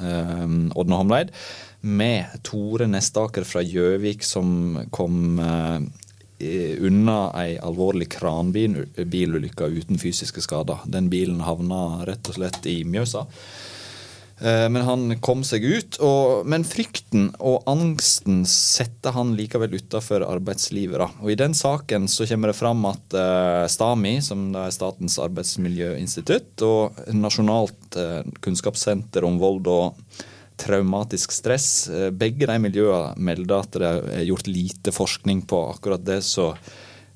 Ådne 0.76 1.00
Homleid, 1.00 1.32
med 1.82 2.41
Tore 2.45 2.88
Nestaker 2.89 3.45
fra 3.47 3.63
Gjøvik 3.65 4.24
som 4.26 4.78
kom 4.93 5.39
eh, 5.41 5.80
unna 6.82 7.32
ei 7.41 7.58
alvorlig 7.62 8.10
kranbilulykke 8.17 9.67
uten 9.77 10.01
fysiske 10.01 10.43
skader. 10.43 10.84
Den 10.86 11.10
bilen 11.12 11.43
havna 11.45 12.01
rett 12.08 12.32
og 12.32 12.39
slett 12.39 12.65
i 12.69 12.82
Mjøsa. 12.88 13.27
Eh, 14.41 14.69
men 14.69 14.82
han 14.82 15.19
kom 15.21 15.43
seg 15.45 15.65
ut. 15.65 15.99
Og, 16.01 16.47
men 16.49 16.65
frykten 16.67 17.30
og 17.38 17.67
angsten 17.69 18.41
setter 18.49 19.13
han 19.15 19.36
likevel 19.38 19.77
utafor 19.77 20.25
arbeidslivet. 20.25 20.97
Da. 21.04 21.10
Og 21.21 21.34
I 21.34 21.39
den 21.39 21.56
saken 21.58 22.10
så 22.12 22.27
kommer 22.30 22.51
det 22.51 22.58
fram 22.58 22.84
at 22.89 23.17
uh, 23.17 23.69
STAMI, 23.69 24.17
som 24.25 24.49
er 24.58 24.73
Statens 24.73 25.19
arbeidsmiljøinstitutt, 25.21 26.65
og 26.65 27.01
Nasjonalt 27.13 27.99
uh, 27.99 28.21
kunnskapssenter 28.41 29.27
om 29.27 29.39
vold 29.41 29.69
og 29.69 30.21
traumatisk 30.62 31.34
stress, 31.36 31.67
uh, 31.91 32.10
begge 32.13 32.47
de 32.50 32.58
miljøene 32.62 33.17
melder 33.17 33.65
at 33.65 33.82
det 33.82 33.91
er 34.21 34.30
gjort 34.30 34.50
lite 34.50 34.95
forskning 34.95 35.43
på 35.50 35.65
akkurat 35.74 36.06
det 36.06 36.21
som 36.28 36.58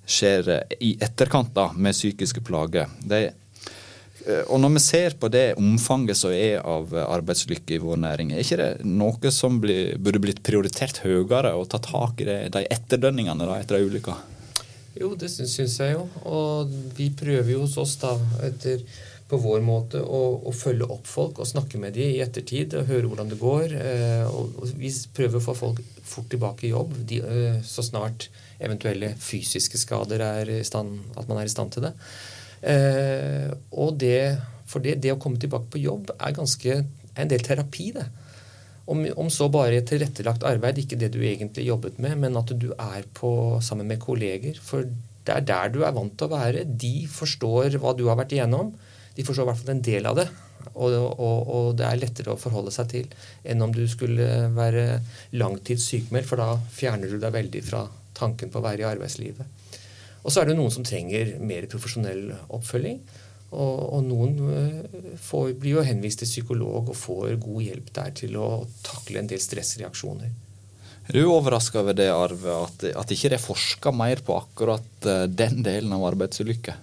skjer 0.06 0.52
i 0.86 0.96
etterkant 1.02 1.56
da, 1.56 1.72
med 1.74 1.96
psykiske 1.98 2.44
plager. 2.46 2.92
De 3.02 3.24
Eh, 4.26 4.44
og 4.50 4.60
når 4.62 4.76
vi 4.76 4.82
ser 4.82 5.16
på 5.22 5.30
det 5.30 5.46
omfanget 5.62 6.18
som 6.18 6.34
er 6.34 6.64
av 6.66 6.94
arbeidslykke 7.06 7.78
i 7.78 7.82
vår 7.82 8.00
næring, 8.02 8.34
er 8.34 8.42
ikke 8.42 8.60
det 8.62 8.70
noe 8.88 9.34
som 9.34 9.60
blir, 9.62 9.98
burde 10.02 10.22
blitt 10.24 10.42
prioritert 10.46 11.04
høyere, 11.06 11.54
å 11.54 11.66
ta 11.70 11.82
tak 11.84 12.24
i 12.24 12.30
det, 12.30 12.40
de 12.56 12.66
etterdønningene 12.74 13.46
da, 13.46 13.60
etter 13.62 13.80
ei 13.80 13.90
ulykke? 13.90 14.16
Jo, 14.96 15.12
det 15.20 15.30
syns 15.30 15.76
jeg 15.82 15.94
jo. 15.94 16.06
Og 16.32 16.72
vi 16.98 17.10
prøver 17.14 17.52
jo 17.52 17.66
hos 17.66 17.76
oss 17.82 17.98
da, 18.02 18.16
etter, 18.48 18.82
på 19.26 19.40
vår 19.42 19.62
måte 19.66 20.02
å, 20.02 20.22
å, 20.46 20.52
følge 20.54 20.86
opp 20.94 21.08
folk 21.10 21.40
og 21.42 21.50
snakke 21.50 21.80
med 21.82 21.96
dem 21.98 22.14
i 22.14 22.22
ettertid 22.22 22.76
og 22.78 22.90
høre 22.92 23.10
hvordan 23.10 23.32
det 23.32 23.40
går. 23.42 23.74
Eh, 23.74 24.26
og, 24.30 24.60
og 24.62 24.74
vi 24.78 24.92
prøver 25.18 25.40
å 25.40 25.46
få 25.48 25.56
folk 25.58 25.82
fort 26.06 26.30
tilbake 26.30 26.68
i 26.68 26.74
jobb 26.76 26.94
de, 27.10 27.22
eh, 27.26 27.58
så 27.66 27.86
snart 27.86 28.28
eventuelle 28.62 29.16
fysiske 29.20 29.82
skader 29.82 30.22
er 30.22 30.52
i 30.60 30.62
stand, 30.68 31.00
at 31.18 31.26
man 31.32 31.42
er 31.42 31.50
i 31.50 31.56
stand 31.56 31.74
til 31.74 31.88
det. 31.88 31.96
Eh, 32.66 33.50
og 33.74 33.98
det, 34.02 34.38
for 34.70 34.86
det, 34.86 35.00
det, 35.02 35.16
å 35.16 35.20
komme 35.22 35.42
tilbake 35.42 35.74
på 35.74 35.82
jobb 35.82 36.14
er 36.20 36.38
ganske 36.38 36.78
en 37.16 37.32
del 37.32 37.44
terapi, 37.46 37.90
det. 37.98 38.06
Om, 38.86 39.08
om 39.18 39.30
så 39.34 39.48
bare 39.50 39.80
et 39.80 39.88
tilrettelagt 39.90 40.46
arbeid, 40.46 40.78
ikke 40.84 41.00
det 41.02 41.10
du 41.16 41.24
egentlig 41.26 41.66
jobbet 41.66 41.98
med, 41.98 42.20
men 42.22 42.38
at 42.38 42.54
du 42.54 42.70
er 42.78 43.08
på, 43.18 43.58
sammen 43.66 43.90
med 43.90 44.04
kolleger. 44.04 44.60
For 44.62 44.86
det 45.26 45.34
er 45.34 45.48
der 45.50 45.72
du 45.74 45.80
er 45.82 45.96
vant 45.96 46.14
til 46.14 46.30
å 46.30 46.36
være. 46.36 46.68
De 46.70 47.08
forstår 47.10 47.80
hva 47.82 47.96
du 47.98 48.06
har 48.06 48.20
vært 48.20 48.36
igjennom. 48.38 48.76
De 49.16 49.26
forstår 49.26 49.46
i 49.46 49.50
hvert 49.52 49.62
fall 49.62 49.76
en 49.76 49.86
del 49.86 50.10
av 50.10 50.20
det. 50.20 50.28
Og, 50.74 50.92
og, 50.92 51.42
og, 51.46 51.68
det 51.78 51.86
er 51.88 52.00
lettere 52.02 52.34
å 52.34 52.40
forholde 52.42 52.74
seg 52.74 52.90
til 52.92 53.12
enn 53.48 53.62
om 53.64 53.74
du 53.74 53.84
skulle 53.88 54.50
være 54.56 55.00
langtids 55.38 55.86
sykmeldt, 55.92 56.28
for 56.28 56.42
da 56.42 56.56
fjerner 56.74 57.12
du 57.12 57.20
deg 57.22 57.36
veldig 57.36 57.62
fra 57.68 57.86
tanken 58.18 58.52
på 58.52 58.60
å 58.60 58.66
være 58.66 58.84
i 58.84 58.90
arbeidslivet. 58.90 59.62
Og 60.26 60.34
så 60.34 60.42
er 60.42 60.50
det 60.50 60.58
noen 60.58 60.74
som 60.74 60.86
trenger 60.86 61.36
mer 61.46 61.68
profesjonell 61.70 62.32
oppfølging. 62.56 62.98
Og, 63.56 63.76
og 63.96 64.02
noen 64.08 64.40
eh, 64.52 65.04
får, 65.22 65.54
blir 65.62 65.78
jo 65.78 65.86
henvist 65.86 66.24
til 66.24 66.32
psykolog 66.32 66.90
og 66.92 66.98
får 66.98 67.38
god 67.44 67.62
hjelp 67.68 67.92
der 67.96 68.16
til 68.18 68.40
å 68.42 68.48
takle 68.84 69.22
en 69.22 69.30
del 69.30 69.40
stressreaksjoner. 69.44 70.34
Er 71.06 71.14
du 71.14 71.30
overraska 71.30 71.84
over 71.84 71.94
det, 71.94 72.10
Arve, 72.10 72.58
at, 72.66 72.88
at 72.98 73.14
ikke 73.14 73.30
det 73.30 73.38
er 73.38 73.44
forska 73.44 73.94
mer 73.94 74.24
på 74.26 74.36
akkurat 74.42 75.08
eh, 75.08 75.28
den 75.30 75.62
delen 75.64 75.94
av 75.94 76.08
arbeidsulykker? 76.10 76.82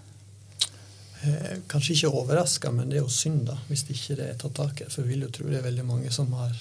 Eh, 1.23 1.59
kanskje 1.71 1.95
ikke 1.95 2.09
overraska, 2.19 2.71
men 2.75 2.89
det 2.91 2.99
er 2.99 3.05
jo 3.05 3.13
synd 3.13 3.45
da, 3.47 3.55
hvis 3.69 3.85
ikke 3.87 4.17
det 4.19 4.25
er 4.27 4.39
tatt 4.41 4.57
tak 4.59 4.81
i. 4.83 4.89
For 4.91 5.07
vi 5.07 5.15
vil 5.15 5.29
jo 5.29 5.35
tro 5.37 5.51
det 5.51 5.61
er 5.61 5.69
veldig 5.69 5.85
mange 5.87 6.11
som 6.15 6.33
har 6.35 6.57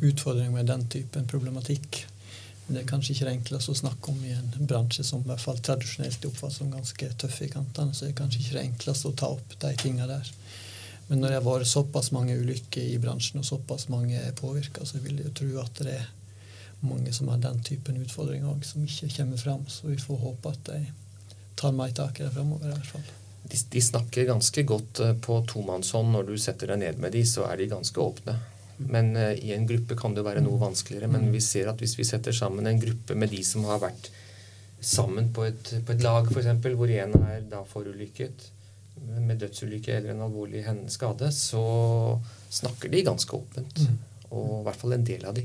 utfordringer 0.00 0.54
med 0.54 0.70
den 0.70 0.86
typen 0.88 1.26
problematikk. 1.28 2.06
Men 2.66 2.74
Det 2.74 2.82
er 2.82 2.88
kanskje 2.88 3.14
ikke 3.14 3.26
det 3.28 3.34
enkleste 3.36 3.72
å 3.72 3.80
snakke 3.82 4.12
om 4.12 4.24
i 4.24 4.32
en 4.32 4.66
bransje 4.70 5.04
som 5.04 5.20
i 5.20 5.28
hvert 5.28 5.44
fall 5.44 5.60
tradisjonelt 5.60 6.24
oppfattes 6.24 6.58
som 6.60 6.72
ganske 6.72 7.10
tøff 7.20 7.36
i 7.44 7.50
kantene. 7.52 7.92
Så 7.92 8.06
det 8.06 8.14
er 8.14 8.18
kanskje 8.22 8.40
ikke 8.42 8.56
det 8.56 8.64
enkleste 8.64 9.12
å 9.12 9.16
ta 9.16 9.30
opp 9.36 9.54
de 9.60 9.74
tingene 9.82 10.08
der. 10.08 10.32
Men 11.08 11.20
når 11.20 11.28
det 11.28 11.38
har 11.38 11.46
vært 11.46 11.68
såpass 11.68 12.10
mange 12.12 12.36
ulykker 12.36 12.84
i 12.84 12.98
bransjen, 13.00 13.40
og 13.40 13.48
såpass 13.48 13.88
mange 13.92 14.16
er 14.20 14.36
påvirka, 14.36 14.84
så 14.88 15.00
vil 15.04 15.20
jeg 15.20 15.30
jo 15.30 15.36
tro 15.40 15.62
at 15.64 15.84
det 15.84 15.94
er 16.00 16.10
mange 16.80 17.12
som 17.12 17.28
har 17.32 17.40
den 17.44 17.60
typen 17.64 18.00
utfordringer 18.00 18.52
òg, 18.52 18.64
som 18.64 18.84
ikke 18.84 19.12
kommer 19.16 19.40
fram. 19.40 19.64
Så 19.68 19.88
vi 19.88 20.00
får 20.00 20.20
håpe 20.24 20.52
at 20.52 20.68
de 20.68 20.84
tar 21.56 21.72
mer 21.76 21.96
tak 21.96 22.20
i 22.20 22.28
det 22.28 22.36
framover, 22.36 22.68
i 22.68 22.76
hvert 22.76 22.92
fall. 22.96 23.08
De, 23.48 23.58
de, 23.72 23.80
snakker 23.82 24.28
ganske 24.28 24.62
godt 24.68 25.00
eh, 25.04 25.14
på 25.24 25.40
tomannshånd. 25.48 26.12
Når 26.12 26.28
du 26.28 26.36
setter 26.40 26.72
deg 26.72 26.82
ned 26.82 27.02
med 27.02 27.14
de, 27.16 27.24
så 27.26 27.46
er 27.48 27.60
de 27.60 27.70
ganske 27.70 28.00
åpne. 28.02 28.36
Men 28.78 29.10
uh, 29.16 29.32
i 29.34 29.50
en 29.56 29.66
gruppe 29.66 29.96
kan 29.98 30.14
det 30.14 30.22
være 30.26 30.42
noe 30.44 30.60
vanskeligere. 30.60 31.10
Men 31.10 31.32
vi 31.34 31.40
ser 31.42 31.70
at 31.70 31.80
hvis 31.82 31.96
vi 31.98 32.06
setter 32.06 32.36
sammen 32.36 32.68
en 32.68 32.80
gruppe 32.82 33.16
med 33.18 33.32
de 33.34 33.42
som 33.46 33.66
har 33.66 33.80
vært 33.82 34.10
sammen 34.78 35.32
på 35.34 35.48
et, 35.48 35.72
på 35.82 35.96
et 35.96 36.04
lag, 36.04 36.28
f.eks., 36.30 36.52
hvor 36.78 36.92
en 36.94 37.16
er 37.24 37.42
da 37.50 37.64
forulykket 37.66 38.46
med 39.18 39.40
dødsulykke 39.40 39.96
eller 39.96 40.14
en 40.14 40.22
alvorlig 40.26 40.64
skade, 40.92 41.32
så 41.34 41.62
snakker 42.50 42.88
de 42.92 43.02
ganske 43.06 43.36
åpent. 43.36 43.80
Mm. 43.80 43.98
Og 44.30 44.60
i 44.60 44.64
hvert 44.68 44.80
fall 44.80 44.94
en 44.94 45.06
del 45.06 45.24
av 45.26 45.34
de. 45.34 45.44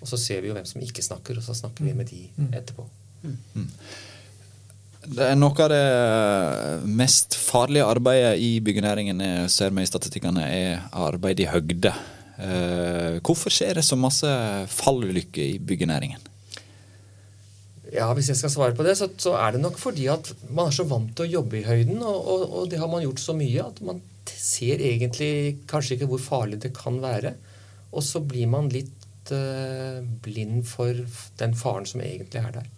Og 0.00 0.08
så 0.08 0.18
ser 0.20 0.42
vi 0.42 0.50
jo 0.50 0.56
hvem 0.56 0.66
som 0.68 0.82
ikke 0.84 1.04
snakker, 1.04 1.38
og 1.38 1.44
så 1.44 1.56
snakker 1.56 1.86
vi 1.86 1.94
med 1.96 2.10
de 2.10 2.22
mm. 2.36 2.52
etterpå. 2.60 2.86
Mm. 3.22 3.68
Det 5.06 5.24
er 5.24 5.36
Noe 5.38 5.54
av 5.64 5.70
det 5.70 6.88
mest 6.98 7.36
farlige 7.38 7.86
arbeidet 7.86 8.34
i 8.42 8.58
byggenæringen 8.64 9.22
ser 9.52 9.70
vi 9.70 9.84
i 9.84 9.88
statistikkene, 9.88 10.44
er 10.44 10.88
arbeid 10.92 11.40
i 11.44 11.50
høgde. 11.50 11.94
Eh, 12.38 13.18
hvorfor 13.26 13.50
skjer 13.50 13.78
det 13.78 13.86
så 13.86 13.98
masse 13.98 14.28
fallulykker 14.70 15.42
i 15.42 15.58
byggenæringen? 15.58 16.22
Ja, 17.92 18.12
Hvis 18.12 18.28
jeg 18.28 18.36
skal 18.36 18.52
svare 18.52 18.76
på 18.76 18.84
det, 18.84 18.98
så, 18.98 19.08
så, 19.16 19.32
er 19.40 19.52
det 19.52 19.62
nok 19.62 19.78
fordi 19.80 20.06
at 20.12 20.28
man 20.50 20.68
er 20.68 20.76
så 20.76 20.84
vant 20.84 21.14
til 21.16 21.24
å 21.24 21.32
jobbe 21.38 21.58
i 21.58 21.64
høyden, 21.66 22.02
og, 22.02 22.18
og, 22.18 22.42
og, 22.52 22.70
det 22.70 22.78
har 22.78 22.90
man 22.90 23.02
gjort 23.02 23.22
så 23.22 23.34
mye 23.34 23.64
at 23.64 23.80
man 23.80 24.02
ser 24.28 24.82
egentlig 24.84 25.64
kanskje 25.70 25.96
ikke 25.96 26.10
hvor 26.12 26.20
farlig 26.20 26.60
det 26.62 26.74
kan 26.76 27.00
være. 27.02 27.32
Og 27.96 28.04
så 28.04 28.20
blir 28.20 28.50
man 28.52 28.68
litt 28.68 29.32
uh, 29.32 30.04
blind 30.22 30.66
for 30.68 31.00
den 31.40 31.56
faren 31.56 31.88
som 31.88 32.04
egentlig 32.04 32.42
er 32.42 32.58
der. 32.60 32.68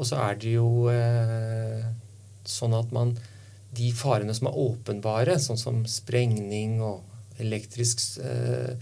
Og 0.00 0.08
så 0.08 0.20
er 0.24 0.38
det 0.40 0.54
jo 0.56 0.88
eh, 0.92 1.84
sånn 2.48 2.76
at 2.76 2.94
man 2.96 3.12
De 3.70 3.92
farene 3.94 4.34
som 4.34 4.48
er 4.50 4.56
åpenbare, 4.58 5.36
sånn 5.38 5.60
som 5.60 5.84
sprengning 5.86 6.80
og 6.82 7.04
elektrisk 7.40 8.18
eh, 8.18 8.72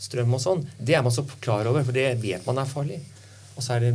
strøm 0.00 0.32
og 0.38 0.40
sånn, 0.40 0.62
det 0.78 0.94
er 0.96 1.02
man 1.04 1.12
så 1.12 1.26
klar 1.42 1.68
over, 1.68 1.84
for 1.84 1.92
det 1.92 2.06
vet 2.22 2.46
man 2.48 2.62
er 2.62 2.70
farlig. 2.70 2.96
Og 3.58 3.60
så 3.66 3.74
er 3.74 3.84
det 3.84 3.92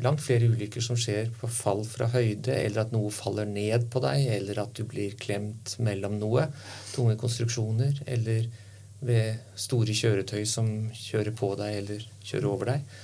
langt 0.00 0.22
flere 0.24 0.48
ulykker 0.48 0.80
som 0.80 0.96
skjer 0.96 1.28
på 1.36 1.50
fall 1.52 1.82
fra 1.84 2.08
høyde, 2.14 2.54
eller 2.54 2.86
at 2.86 2.94
noe 2.94 3.12
faller 3.12 3.48
ned 3.50 3.90
på 3.92 4.00
deg, 4.06 4.24
eller 4.38 4.62
at 4.62 4.72
du 4.78 4.86
blir 4.88 5.18
klemt 5.20 5.76
mellom 5.84 6.16
noe. 6.22 6.46
Tunge 6.94 7.18
konstruksjoner, 7.20 8.00
eller 8.08 8.48
ved 9.04 9.40
store 9.58 9.94
kjøretøy 9.96 10.42
som 10.48 10.68
kjører 10.96 11.32
på 11.36 11.54
deg 11.60 11.78
eller 11.82 12.08
kjører 12.24 12.50
over 12.50 12.72
deg. 12.74 12.98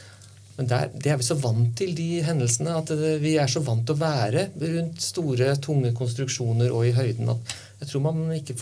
Men 0.57 0.71
der, 0.71 0.89
det 0.95 1.13
er 1.13 1.19
vi 1.21 1.27
så 1.27 1.37
vant 1.37 1.75
til, 1.77 1.93
de 1.97 2.23
hendelsene. 2.25 2.79
At 2.81 2.93
vi 3.23 3.37
er 3.41 3.51
så 3.51 3.61
vant 3.65 3.85
til 3.87 3.97
å 3.97 4.01
være 4.01 4.49
rundt 4.63 5.05
store, 5.05 5.53
tunge 5.63 5.93
konstruksjoner 5.97 6.73
og 6.73 6.89
i 6.89 6.95
høyden 6.97 7.35
at 7.35 7.57
jeg 7.83 7.91
tror 7.91 8.07
man 8.07 8.25
ikke 8.33 8.57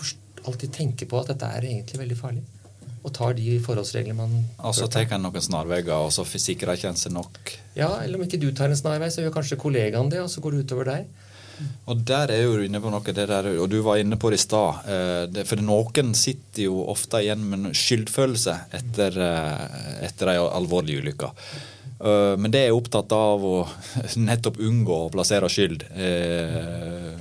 alltid 0.44 0.72
tenker 0.74 1.08
på 1.10 1.20
at 1.20 1.30
dette 1.32 1.48
er 1.56 1.68
egentlig 1.70 2.00
veldig 2.00 2.18
farlig. 2.18 2.42
Og 3.04 3.12
tar 3.12 3.34
de 3.36 3.58
forholdsreglene 3.60 4.16
man 4.16 4.32
Og 4.64 4.72
så 4.76 4.88
tar 4.88 5.10
en 5.12 5.26
noen 5.26 5.44
snarveier, 5.44 5.90
og 5.92 6.10
så 6.14 6.24
sikrer 6.24 6.78
ikke 6.78 6.88
en 6.88 6.98
seg 6.98 7.12
nok? 7.12 7.52
Ja, 7.76 7.90
eller 8.00 8.16
om 8.16 8.24
ikke 8.24 8.40
du 8.40 8.48
tar 8.56 8.72
en 8.72 8.80
snarvei, 8.80 9.10
så 9.12 9.22
gjør 9.22 9.36
kanskje 9.36 9.60
kollegaen 9.60 10.08
det, 10.12 10.22
og 10.24 10.32
så 10.32 10.42
går 10.42 10.56
det 10.56 10.64
utover 10.64 10.90
deg. 10.90 11.12
Og 11.86 12.00
der 12.08 12.32
er 12.34 12.40
jo 12.42 12.56
inne 12.64 12.80
på 12.82 12.90
noe, 12.90 13.14
der, 13.14 13.50
og 13.60 13.68
du 13.70 13.76
var 13.84 14.00
inne 14.00 14.16
på 14.20 14.32
det 14.32 14.40
i 14.40 14.42
stad. 14.42 14.88
Eh, 14.90 15.44
for 15.46 15.62
noen 15.62 16.14
sitter 16.18 16.64
jo 16.66 16.80
ofte 16.90 17.20
igjen 17.22 17.44
med 17.50 17.68
skyldfølelse 17.78 18.56
etter, 18.80 19.20
eh, 19.22 19.78
etter 20.08 20.32
ei 20.32 20.40
alvorlig 20.42 20.98
ulykke. 21.04 21.30
Eh, 22.04 22.34
men 22.36 22.52
det 22.52 22.60
er 22.60 22.68
jeg 22.70 22.78
opptatt 22.78 23.12
av 23.16 23.44
å 23.48 23.56
nettopp 24.28 24.60
unngå 24.60 25.00
å 25.06 25.12
plassere 25.14 25.50
skyld. 25.52 25.86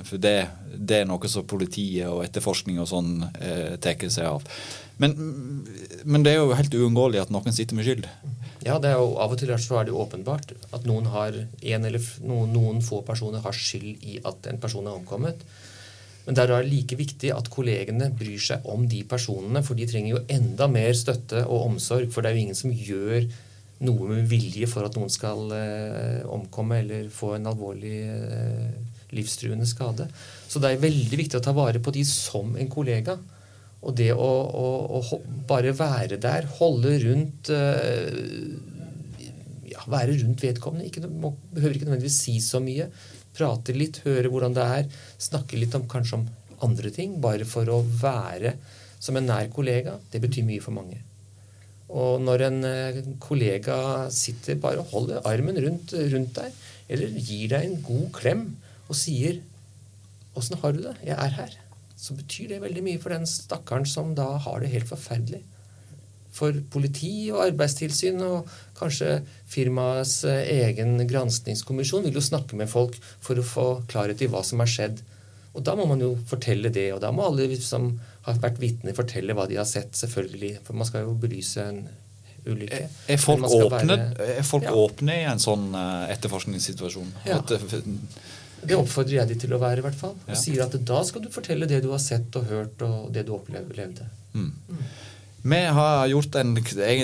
For 0.04 0.22
det, 0.22 0.38
det 0.78 1.02
er 1.02 1.10
noe 1.10 1.30
som 1.32 1.48
politiet 1.48 2.10
og 2.10 2.24
etterforskning 2.26 2.80
og 2.84 2.90
sånn 2.90 3.14
eh, 3.40 3.76
tar 3.82 4.10
seg 4.12 4.28
av. 4.28 4.48
Men, 5.02 5.16
men, 6.06 6.24
det 6.26 6.34
er 6.34 6.42
jo 6.42 6.56
helt 6.58 6.76
uunngåelig 6.78 7.24
at 7.24 7.32
noen 7.34 7.56
sitter 7.56 7.78
med 7.78 7.88
skyld. 7.88 8.08
Ja, 8.64 8.78
det 8.80 8.94
er 8.94 9.00
jo, 9.02 9.16
av 9.20 9.34
og 9.34 9.40
til 9.40 9.52
så 9.60 9.80
er 9.80 9.88
det 9.88 9.94
jo 9.94 10.02
åpenbart 10.04 10.54
at 10.72 10.86
noen, 10.88 11.10
har, 11.12 11.36
en 11.36 11.88
eller 11.90 12.10
noen, 12.24 12.54
noen 12.54 12.84
få 12.86 13.02
personer 13.08 13.44
har 13.44 13.58
skyld 13.58 14.04
i 14.06 14.20
at 14.24 14.52
en 14.52 14.62
person 14.62 14.86
er 14.88 14.96
omkommet. 14.96 15.42
Men 16.24 16.38
det 16.38 16.46
er 16.46 16.68
like 16.68 16.96
viktig 16.96 17.34
at 17.36 17.50
kollegene 17.52 18.08
bryr 18.16 18.40
seg 18.40 18.68
om 18.72 18.86
de 18.88 19.02
personene, 19.08 19.64
for 19.66 19.76
de 19.76 19.88
trenger 19.90 20.14
jo 20.14 20.22
enda 20.32 20.70
mer 20.72 20.94
støtte 20.96 21.44
og 21.44 21.74
omsorg. 21.74 22.14
For 22.14 22.24
det 22.24 22.32
er 22.32 22.38
jo 22.38 22.46
ingen 22.46 22.62
som 22.62 22.72
gjør 22.72 23.28
noe 23.84 24.10
med 24.10 24.28
vilje 24.32 24.68
for 24.72 24.88
at 24.88 24.96
noen 24.98 25.12
skal 25.12 25.52
eh, 25.58 26.24
omkomme 26.32 26.80
eller 26.84 27.08
få 27.14 27.36
en 27.38 27.50
alvorlig 27.52 28.00
eh, 28.08 28.74
livstruende 29.14 29.68
skade. 29.70 30.08
Så 30.48 30.62
det 30.62 30.74
er 30.74 30.84
veldig 30.84 31.20
viktig 31.20 31.40
å 31.40 31.44
ta 31.44 31.54
vare 31.56 31.82
på 31.84 31.94
de 31.96 32.04
som 32.08 32.56
en 32.60 32.72
kollega. 32.72 33.18
Og 33.84 33.96
det 34.00 34.12
å, 34.16 34.28
å, 34.28 35.00
å 35.00 35.20
bare 35.50 35.74
være 35.76 36.20
der, 36.24 36.48
holde 36.60 36.96
rundt 37.04 37.52
eh, 37.52 38.54
ja, 39.74 39.84
Være 39.90 40.16
rundt 40.22 40.44
vedkommende. 40.46 40.88
Ikke, 40.88 41.04
må, 41.10 41.34
behøver 41.52 41.76
ikke 41.76 41.90
nødvendigvis 41.90 42.22
si 42.24 42.38
så 42.44 42.62
mye. 42.64 42.88
Prate 43.36 43.76
litt, 43.76 44.04
høre 44.06 44.32
hvordan 44.32 44.56
det 44.56 44.70
er. 44.78 44.92
Snakke 45.22 45.60
litt 45.60 45.76
om 45.76 45.90
kanskje 45.90 46.22
om 46.22 46.28
andre 46.64 46.94
ting. 46.94 47.18
Bare 47.24 47.48
for 47.50 47.68
å 47.74 47.82
være 48.00 48.56
som 49.04 49.18
en 49.20 49.28
nær 49.28 49.50
kollega, 49.52 49.98
det 50.14 50.22
betyr 50.24 50.46
mye 50.48 50.64
for 50.64 50.76
mange. 50.76 51.02
Og 51.94 52.22
når 52.26 52.46
en 52.48 52.60
eh, 52.66 53.02
kollega 53.22 54.10
sitter 54.14 54.58
bare 54.62 54.82
og 54.82 54.94
holder 54.94 55.26
armen 55.30 55.60
rundt, 55.62 55.94
rundt 55.94 56.38
deg, 56.40 56.62
eller 56.90 57.18
gir 57.20 57.52
deg 57.54 57.68
en 57.68 57.82
god 57.86 58.08
klem 58.18 58.46
og 58.90 58.98
sier 58.98 59.42
'Åssen 60.34 60.58
har 60.64 60.72
du 60.74 60.82
det? 60.82 60.96
Jeg 61.06 61.14
er 61.14 61.34
her', 61.38 61.58
så 61.96 62.16
betyr 62.18 62.48
det 62.50 62.62
veldig 62.64 62.84
mye 62.84 63.00
for 63.02 63.14
den 63.14 63.28
stakkaren 63.30 63.86
som 63.86 64.16
da 64.18 64.26
har 64.42 64.60
det 64.60 64.72
helt 64.74 64.90
forferdelig. 64.90 65.44
For 66.34 66.56
politi 66.74 67.30
og 67.30 67.44
arbeidstilsyn 67.46 68.18
og 68.26 68.50
kanskje 68.80 69.20
firmaets 69.46 70.24
eh, 70.26 70.66
egen 70.66 70.98
granskningskommisjon 71.06 72.08
vil 72.08 72.18
jo 72.18 72.26
snakke 72.26 72.58
med 72.58 72.72
folk 72.72 72.98
for 73.22 73.38
å 73.38 73.46
få 73.46 73.68
klarhet 73.92 74.26
i 74.26 74.32
hva 74.34 74.42
som 74.42 74.64
har 74.64 74.72
skjedd. 74.74 75.04
Og 75.54 75.62
da 75.62 75.78
må 75.78 75.86
man 75.86 76.02
jo 76.02 76.16
fortelle 76.26 76.74
det, 76.74 76.90
og 76.96 77.04
da 77.04 77.12
må 77.14 77.28
alle 77.28 77.46
som 77.62 77.92
har 78.24 78.40
vært 78.44 78.60
vitner, 78.62 78.96
fortelle 78.98 79.36
hva 79.36 79.48
de 79.50 79.58
har 79.60 79.68
sett, 79.68 79.94
selvfølgelig. 80.00 80.58
For 80.64 80.78
man 80.80 80.88
skal 80.90 81.06
jo 81.08 81.14
belyse 81.20 81.64
en 81.64 81.84
ulykke. 82.44 82.82
Er 83.08 83.20
folk, 83.24 83.46
åpne, 83.48 83.98
være, 83.98 84.28
er 84.40 84.44
folk 84.48 84.68
ja. 84.68 84.74
åpne, 84.76 85.16
i 85.22 85.28
en 85.32 85.40
sånn 85.44 85.70
uh, 85.76 86.10
etterforskningssituasjon? 86.12 87.14
Ja. 87.28 87.40
Det 88.64 88.76
oppfordrer 88.80 89.18
jeg 89.22 89.32
de 89.34 89.40
til 89.44 89.56
å 89.56 89.60
være, 89.60 89.82
i 89.82 89.86
hvert 89.88 90.00
fall. 90.00 90.16
Og 90.24 90.32
Ja. 90.32 90.40
sier 90.40 90.64
at 90.64 90.76
da 90.88 91.02
skal 91.04 91.26
du 91.26 91.32
fortelle 91.32 91.68
det 91.68 91.82
du 91.84 91.90
har 91.92 92.00
sett 92.04 92.36
og 92.40 92.48
hørt, 92.48 92.82
og 92.82 93.12
det 93.16 93.26
du 93.28 93.34
opplevde. 93.36 94.08
Mm. 94.34 94.54
Vi 95.44 95.58
har 95.76 96.08
gjort 96.08 96.36
en 96.40 96.54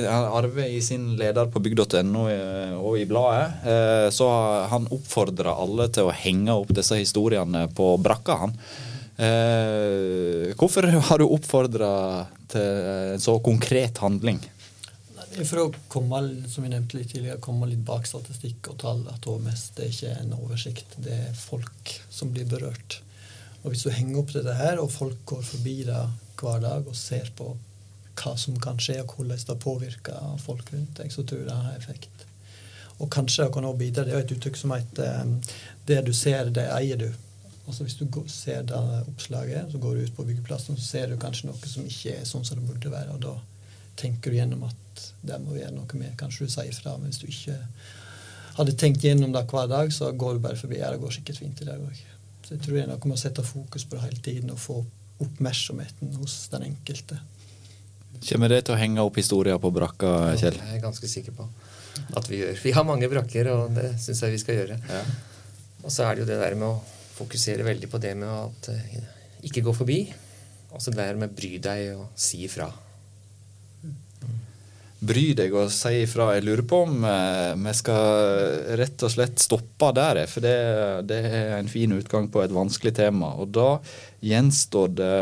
Arve 0.07 0.69
i 0.71 0.79
sin 0.81 1.17
leder 1.19 1.49
på 1.51 1.59
bygg.no 1.59 2.21
eh, 2.31 2.75
og 2.79 2.95
i 3.01 3.03
bladet. 3.05 3.65
eh, 3.67 4.09
Så 4.15 4.27
han 4.71 4.87
oppfordra 4.87 5.57
alle 5.59 5.89
til 5.91 6.07
å 6.07 6.15
henge 6.15 6.55
opp 6.55 6.71
disse 6.71 6.95
historiene 6.95 7.67
på 7.75 7.97
brakka, 7.99 8.37
han. 8.45 8.55
Eh, 9.19 10.55
Hvorfor 10.55 10.83
har 10.83 11.19
du 11.19 11.25
oppfordra 11.27 11.91
til 12.47 12.61
en 13.15 13.19
så 13.19 13.35
konkret 13.43 13.99
handling? 13.99 14.39
For 15.39 15.59
å 15.61 15.65
komme, 15.91 16.21
som 16.51 16.63
vi 16.63 16.71
nevnte 16.71 16.97
litt 16.97 17.11
tidligere, 17.11 17.41
komme 17.43 17.67
litt 17.69 17.83
bak 17.85 18.07
statistikk 18.07 18.71
og 18.71 18.79
tall. 18.81 19.03
At 19.11 19.27
HMS 19.27 19.65
det 19.75 19.85
er 19.85 19.93
ikke 19.93 20.15
en 20.23 20.33
oversikt, 20.39 20.95
det 21.03 21.19
er 21.27 21.37
folk 21.37 21.93
som 22.09 22.31
blir 22.33 22.47
berørt. 22.49 23.01
Og 23.63 23.73
Hvis 23.73 23.83
du 23.83 23.91
henger 23.91 24.21
opp 24.21 24.33
dette 24.33 24.55
her, 24.55 24.79
og 24.79 24.91
folk 24.91 25.19
går 25.27 25.43
forbi 25.43 25.75
det 25.89 26.01
hver 26.39 26.63
dag 26.63 26.87
og 26.87 26.95
ser 26.95 27.27
på 27.35 27.51
hva 28.19 28.35
som 28.39 28.55
kan 28.59 28.79
skje, 28.79 29.01
og 29.03 29.15
hvordan 29.15 29.45
det 29.51 29.59
påvirker 29.63 30.35
folk 30.43 30.71
rundt 30.73 30.99
deg, 30.99 31.11
så 31.11 31.23
tror 31.27 31.43
jeg 31.43 31.51
det 31.51 31.59
har 31.59 31.75
effekt. 31.75 32.27
Og 32.99 33.11
kanskje 33.11 33.45
det 33.45 33.53
kan 33.55 33.67
også 33.67 33.79
bidra. 33.79 34.03
Det 34.07 34.15
er 34.15 34.23
et 34.23 34.31
uttrykk 34.35 34.57
som 34.59 34.71
heter 34.75 35.21
um, 35.23 35.41
'det 35.87 36.05
du 36.07 36.13
ser, 36.13 36.49
det 36.55 36.67
eier 36.71 36.97
du'. 36.99 37.13
Altså 37.69 37.85
Hvis 37.85 37.99
du 37.99 38.07
går, 38.09 38.25
ser 38.33 38.63
det 38.65 38.79
oppslaget, 39.05 39.71
så 39.71 39.77
går 39.77 39.95
du 39.95 40.07
ut 40.07 40.15
på 40.17 40.25
byggeplassen, 40.25 40.77
så 40.77 40.85
ser 40.87 41.11
du 41.11 41.19
kanskje 41.21 41.51
noe 41.51 41.69
som 41.69 41.85
ikke 41.85 42.15
er 42.17 42.25
sånn 42.25 42.45
som 42.47 42.57
det 42.57 42.65
burde 42.65 42.91
være. 42.91 43.13
og 43.13 43.21
da 43.23 43.35
tenker 43.99 44.31
du 44.31 44.39
gjennom 44.39 44.63
at 44.67 45.03
det 45.21 45.37
må 45.43 45.53
vi 45.53 45.61
gjøre 45.61 45.75
noe 45.75 45.99
med. 45.99 46.15
Kanskje 46.19 46.47
du 46.47 46.53
sier 46.53 46.75
fra, 46.75 46.95
men 46.97 47.11
hvis 47.11 47.21
du 47.21 47.27
ikke 47.29 47.57
hadde 48.57 48.75
tenkt 48.79 49.03
gjennom 49.05 49.33
det 49.35 49.45
hver 49.51 49.69
dag, 49.71 49.91
så 49.93 50.11
går 50.11 50.37
du 50.37 50.45
bare 50.47 50.59
forbi. 50.59 50.79
Ja, 50.79 50.91
det 50.91 51.01
går 51.03 51.13
sikkert 51.15 51.41
fint 51.43 51.61
i 51.61 51.67
dag 51.67 51.83
òg. 51.83 51.99
Så 52.45 52.55
jeg 52.55 52.63
tror 52.63 52.77
det 52.77 52.83
er 52.85 52.89
noe 52.91 53.11
med 53.11 53.17
å 53.17 53.21
sette 53.21 53.45
fokus 53.45 53.85
på 53.85 53.97
det 53.97 54.05
hele 54.07 54.23
tiden 54.25 54.53
og 54.55 54.61
få 54.61 54.79
oppmerksomheten 55.21 56.15
hos 56.17 56.41
den 56.53 56.71
enkelte. 56.71 57.19
Kommer 58.25 58.51
det 58.51 58.63
til 58.67 58.75
å 58.75 58.79
henge 58.79 59.03
opp 59.03 59.19
historier 59.19 59.59
på 59.61 59.71
brakka, 59.71 60.13
Kjell? 60.39 60.57
Det 60.57 60.65
er 60.65 60.77
jeg 60.79 60.83
ganske 60.83 61.11
sikker 61.11 61.35
på 61.37 61.47
at 62.17 62.29
vi 62.31 62.39
gjør. 62.41 62.55
Vi 62.63 62.73
har 62.75 62.87
mange 62.87 63.07
brakker, 63.11 63.51
og 63.53 63.75
det 63.75 63.91
syns 64.01 64.23
jeg 64.25 64.33
vi 64.33 64.41
skal 64.41 64.57
gjøre. 64.61 64.79
Ja. 64.89 65.03
Og 65.83 65.93
så 65.93 66.07
er 66.07 66.15
det 66.15 66.25
jo 66.25 66.29
det 66.31 66.39
der 66.41 66.55
med 66.59 66.67
å 66.71 66.98
fokusere 67.19 67.67
veldig 67.67 67.91
på 67.91 68.01
det 68.01 68.15
med 68.17 68.31
at 68.31 68.71
eh, 68.73 68.99
ikke 69.49 69.65
gå 69.67 69.75
forbi. 69.75 70.01
Og 70.69 70.81
så 70.83 70.93
det 70.93 71.09
med 71.17 71.33
bry 71.35 71.57
deg 71.61 71.95
og 71.97 72.07
si 72.19 72.43
ifra. 72.45 72.69
Bry 74.99 75.29
deg 75.31 75.53
og 75.55 75.69
si 75.71 76.01
ifra. 76.03 76.33
Jeg 76.35 76.43
lurer 76.43 76.65
på 76.67 76.81
om 76.83 77.05
eh, 77.07 77.53
vi 77.55 77.73
skal 77.77 78.75
rett 78.81 79.05
og 79.07 79.13
slett 79.13 79.39
stoppe 79.39 79.93
der, 79.95 80.25
for 80.27 80.43
det, 80.43 80.55
det 81.07 81.19
er 81.23 81.55
en 81.55 81.71
fin 81.71 81.95
utgang 81.95 82.27
på 82.31 82.43
et 82.43 82.53
vanskelig 82.53 82.97
tema. 82.99 83.31
Og 83.39 83.53
da 83.55 83.69
gjenstår 84.19 84.91
det 84.99 85.13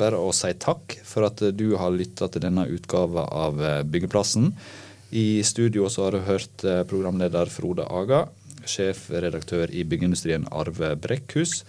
bare 0.00 0.16
å 0.16 0.32
si 0.32 0.54
takk 0.56 0.96
for 1.04 1.28
at 1.28 1.44
du 1.52 1.68
har 1.76 1.92
lytta 1.92 2.30
til 2.32 2.46
denne 2.46 2.64
utgava 2.72 3.28
av 3.44 3.60
eh, 3.60 3.82
Byggeplassen. 3.84 4.54
I 5.10 5.42
studio 5.44 5.88
så 5.92 6.06
har 6.06 6.16
du 6.16 6.24
hørt 6.24 6.64
eh, 6.64 6.82
programleder 6.88 7.52
Frode 7.52 7.84
Aga, 7.84 8.26
sjefredaktør 8.68 9.72
i 9.72 9.84
byggeindustrien 9.88 10.46
Arve 10.52 10.94
Brekkhus, 11.00 11.62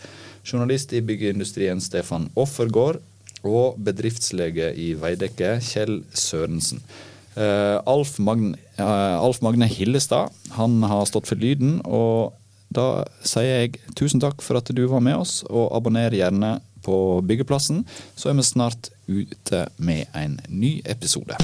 journalist 0.45 0.93
i 0.93 1.01
byggeindustrien 1.05 1.81
Stefan 1.83 2.29
Offergård 2.39 2.99
og 3.47 3.79
bedriftslege 3.83 4.73
i 4.75 4.91
Veidekke 4.99 5.57
Kjell 5.63 6.01
Sørensen. 6.11 6.83
Eh, 7.39 7.77
Alf, 7.87 8.17
Magne, 8.19 8.57
eh, 8.77 9.15
Alf 9.19 9.41
Magne 9.41 9.67
Hillestad 9.69 10.33
han 10.57 10.81
har 10.83 11.05
stått 11.07 11.29
for 11.29 11.39
lyden, 11.39 11.79
og 11.85 12.35
da 12.73 13.05
sier 13.25 13.63
jeg 13.63 13.79
tusen 13.97 14.21
takk 14.21 14.43
for 14.45 14.59
at 14.59 14.69
du 14.75 14.85
var 14.91 15.03
med 15.05 15.21
oss, 15.21 15.43
og 15.49 15.71
abonner 15.77 16.13
gjerne 16.13 16.59
på 16.85 17.21
Byggeplassen, 17.27 17.85
så 18.15 18.29
er 18.29 18.39
vi 18.39 18.47
snart 18.47 18.91
ute 19.07 19.67
med 19.77 20.07
en 20.15 20.39
ny 20.47 20.79
episode. 20.85 21.37